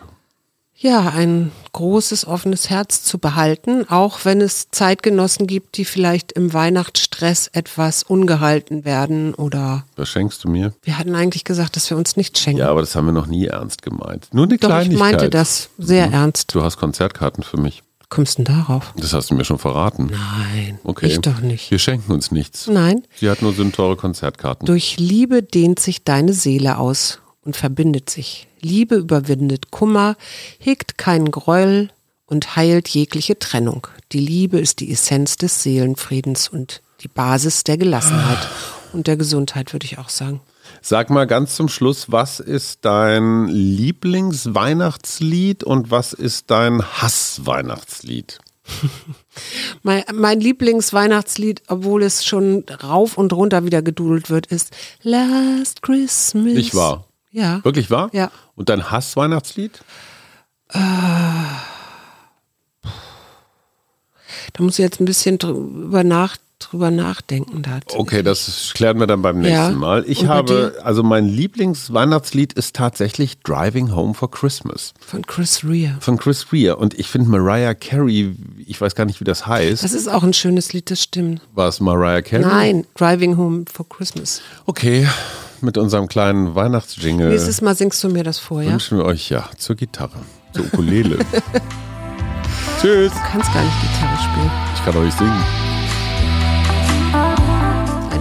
Ja, 0.81 1.09
ein 1.09 1.51
großes 1.73 2.25
offenes 2.29 2.71
Herz 2.71 3.03
zu 3.03 3.19
behalten, 3.19 3.89
auch 3.89 4.25
wenn 4.25 4.41
es 4.41 4.69
Zeitgenossen 4.71 5.49
gibt, 5.49 5.77
die 5.77 5.85
vielleicht 5.85 6.31
im 6.33 6.53
Weihnachtsstress 6.53 7.49
etwas 7.53 8.05
ungehalten 8.05 8.85
werden 8.85 9.35
oder 9.35 9.85
Was 9.97 10.09
schenkst 10.09 10.45
du 10.45 10.49
mir? 10.49 10.73
wir 10.83 10.97
hatten 10.97 11.17
eigentlich 11.17 11.43
gesagt, 11.43 11.75
dass 11.75 11.91
wir 11.91 11.97
uns 11.97 12.17
nicht 12.17 12.39
schenken. 12.39 12.61
Ja, 12.61 12.71
aber 12.71 12.81
das 12.81 12.95
haben 12.95 13.07
wir 13.07 13.13
noch 13.13 13.27
nie 13.27 13.47
ernst 13.47 13.83
gemeint. 13.83 14.29
Nur 14.33 14.45
eine 14.45 14.57
Doch, 14.57 14.69
ich 14.69 14.75
Kleinigkeit. 14.75 14.99
meinte 15.01 15.31
das 15.31 15.69
sehr 15.79 16.07
ernst. 16.13 16.55
Du 16.55 16.63
hast 16.63 16.77
Konzertkarten 16.77 17.43
für 17.43 17.57
mich. 17.61 17.83
Kommst 18.09 18.39
du 18.39 18.45
denn 18.45 18.55
darauf? 18.57 18.95
Das 18.97 19.13
hast 19.13 19.31
du 19.31 19.35
mir 19.35 19.45
schon 19.45 19.59
verraten. 19.59 20.07
Nein, 20.11 20.79
Okay. 20.83 21.07
ich 21.07 21.19
doch 21.21 21.41
nicht. 21.41 21.71
Wir 21.71 21.79
schenken 21.79 22.11
uns 22.13 22.31
nichts. 22.31 22.67
Nein, 22.67 23.03
Sie 23.17 23.29
hat 23.29 23.43
nur 23.43 23.53
so 23.53 23.63
teure 23.71 23.97
Konzertkarten. 23.97 24.67
durch 24.67 24.97
Liebe 24.99 25.43
dehnt 25.43 25.79
sich 25.79 26.05
deine 26.05 26.33
Seele 26.33 26.79
aus 26.79 27.21
und 27.43 27.57
verbindet 27.57 28.09
sich. 28.09 28.49
Liebe 28.61 28.97
überwindet 28.97 29.71
Kummer, 29.71 30.17
hegt 30.59 30.97
keinen 30.99 31.31
Gräuel 31.31 31.91
und 32.27 32.57
heilt 32.57 32.89
jegliche 32.89 33.39
Trennung. 33.39 33.87
Die 34.13 34.21
Liebe 34.21 34.59
ist 34.59 34.81
die 34.81 34.91
Essenz 34.91 35.37
des 35.37 35.63
Seelenfriedens 35.63 36.49
und 36.49 36.83
die 37.03 37.09
Basis 37.09 37.63
der 37.65 37.77
Gelassenheit 37.79 38.49
und 38.93 39.07
der 39.07 39.17
Gesundheit, 39.17 39.73
würde 39.73 39.85
ich 39.87 39.99
auch 39.99 40.09
sagen. 40.09 40.41
Sag 40.89 41.11
mal 41.11 41.27
ganz 41.27 41.55
zum 41.55 41.69
Schluss, 41.69 42.11
was 42.11 42.41
ist 42.41 42.87
dein 42.87 43.47
Lieblingsweihnachtslied 43.49 45.63
und 45.63 45.91
was 45.91 46.15
ist 46.15 46.51
dein 46.51 46.83
Hassweihnachtslied? 46.83 48.39
mein, 49.83 50.05
mein 50.15 50.41
Lieblingsweihnachtslied, 50.41 51.65
obwohl 51.69 52.05
es 52.05 52.25
schon 52.25 52.65
rauf 52.83 53.19
und 53.19 53.35
runter 53.35 53.67
wieder 53.67 53.83
gedudelt 53.83 54.31
wird, 54.31 54.47
ist 54.47 54.75
Last 55.03 55.83
Christmas. 55.83 56.55
Nicht 56.55 56.75
wahr? 56.75 57.05
Ja. 57.33 57.63
Wirklich 57.65 57.91
wahr? 57.91 58.09
Ja. 58.15 58.31
Und 58.55 58.71
dein 58.71 58.91
Hassweihnachtslied? 58.91 59.85
Äh, 60.71 60.79
da 64.55 64.61
muss 64.61 64.79
ich 64.79 64.85
jetzt 64.85 65.03
ein 65.03 65.05
bisschen 65.05 65.37
drüber 65.37 66.03
nachdenken 66.03 66.48
drüber 66.59 66.91
nachdenken 66.91 67.63
dazu. 67.63 67.99
Okay, 67.99 68.23
das 68.23 68.73
klären 68.75 68.99
wir 68.99 69.07
dann 69.07 69.23
beim 69.23 69.39
nächsten 69.39 69.55
ja. 69.55 69.71
Mal. 69.71 70.05
Ich 70.07 70.27
habe, 70.27 70.75
also 70.83 71.03
mein 71.03 71.27
Lieblingsweihnachtslied 71.27 72.53
ist 72.53 72.77
tatsächlich 72.77 73.41
Driving 73.41 73.95
Home 73.95 74.15
for 74.15 74.31
Christmas. 74.31 74.95
Von 75.01 75.27
Chris 75.27 75.65
Rea. 75.65 75.97
Von 76.01 76.19
Chris 76.19 76.53
Rea. 76.53 76.75
Und 76.75 76.99
ich 76.99 77.09
finde 77.09 77.31
Mariah 77.31 77.75
Carey, 77.75 78.35
ich 78.67 78.81
weiß 78.81 78.95
gar 78.95 79.05
nicht, 79.05 79.21
wie 79.21 79.25
das 79.25 79.47
heißt. 79.47 79.85
Das 79.85 79.93
ist 79.93 80.09
auch 80.09 80.23
ein 80.23 80.33
schönes 80.33 80.73
Lied, 80.73 80.91
das 80.91 81.03
stimmt. 81.03 81.43
War 81.55 81.69
es 81.69 81.81
Mariah 81.81 82.23
Carey? 82.23 82.45
Nein, 82.45 82.87
Driving 82.97 83.37
Home 83.37 83.65
for 83.73 83.89
Christmas. 83.89 84.43
Okay, 84.67 85.09
mit 85.61 85.79
unserem 85.79 86.09
kleinen 86.09 86.55
Weihnachtsjingle. 86.55 87.29
Nächstes 87.29 87.61
Mal 87.61 87.75
singst 87.75 88.03
du 88.05 88.09
mir 88.09 88.25
das 88.25 88.39
vor, 88.39 88.63
ja? 88.63 88.73
Wünschen 88.73 88.99
wir 88.99 89.05
euch 89.05 89.31
ja 89.31 89.49
zur 89.57 89.77
Gitarre, 89.77 90.19
zur 90.53 90.67
Ukulele. 90.67 91.19
Tschüss. 92.81 93.13
Du 93.13 93.19
kannst 93.33 93.53
gar 93.53 93.65
nicht 93.65 93.81
Gitarre 93.81 94.17
spielen. 94.23 94.51
Ich 94.75 94.85
kann 94.85 94.97
euch 94.97 95.13
singen. 95.15 95.68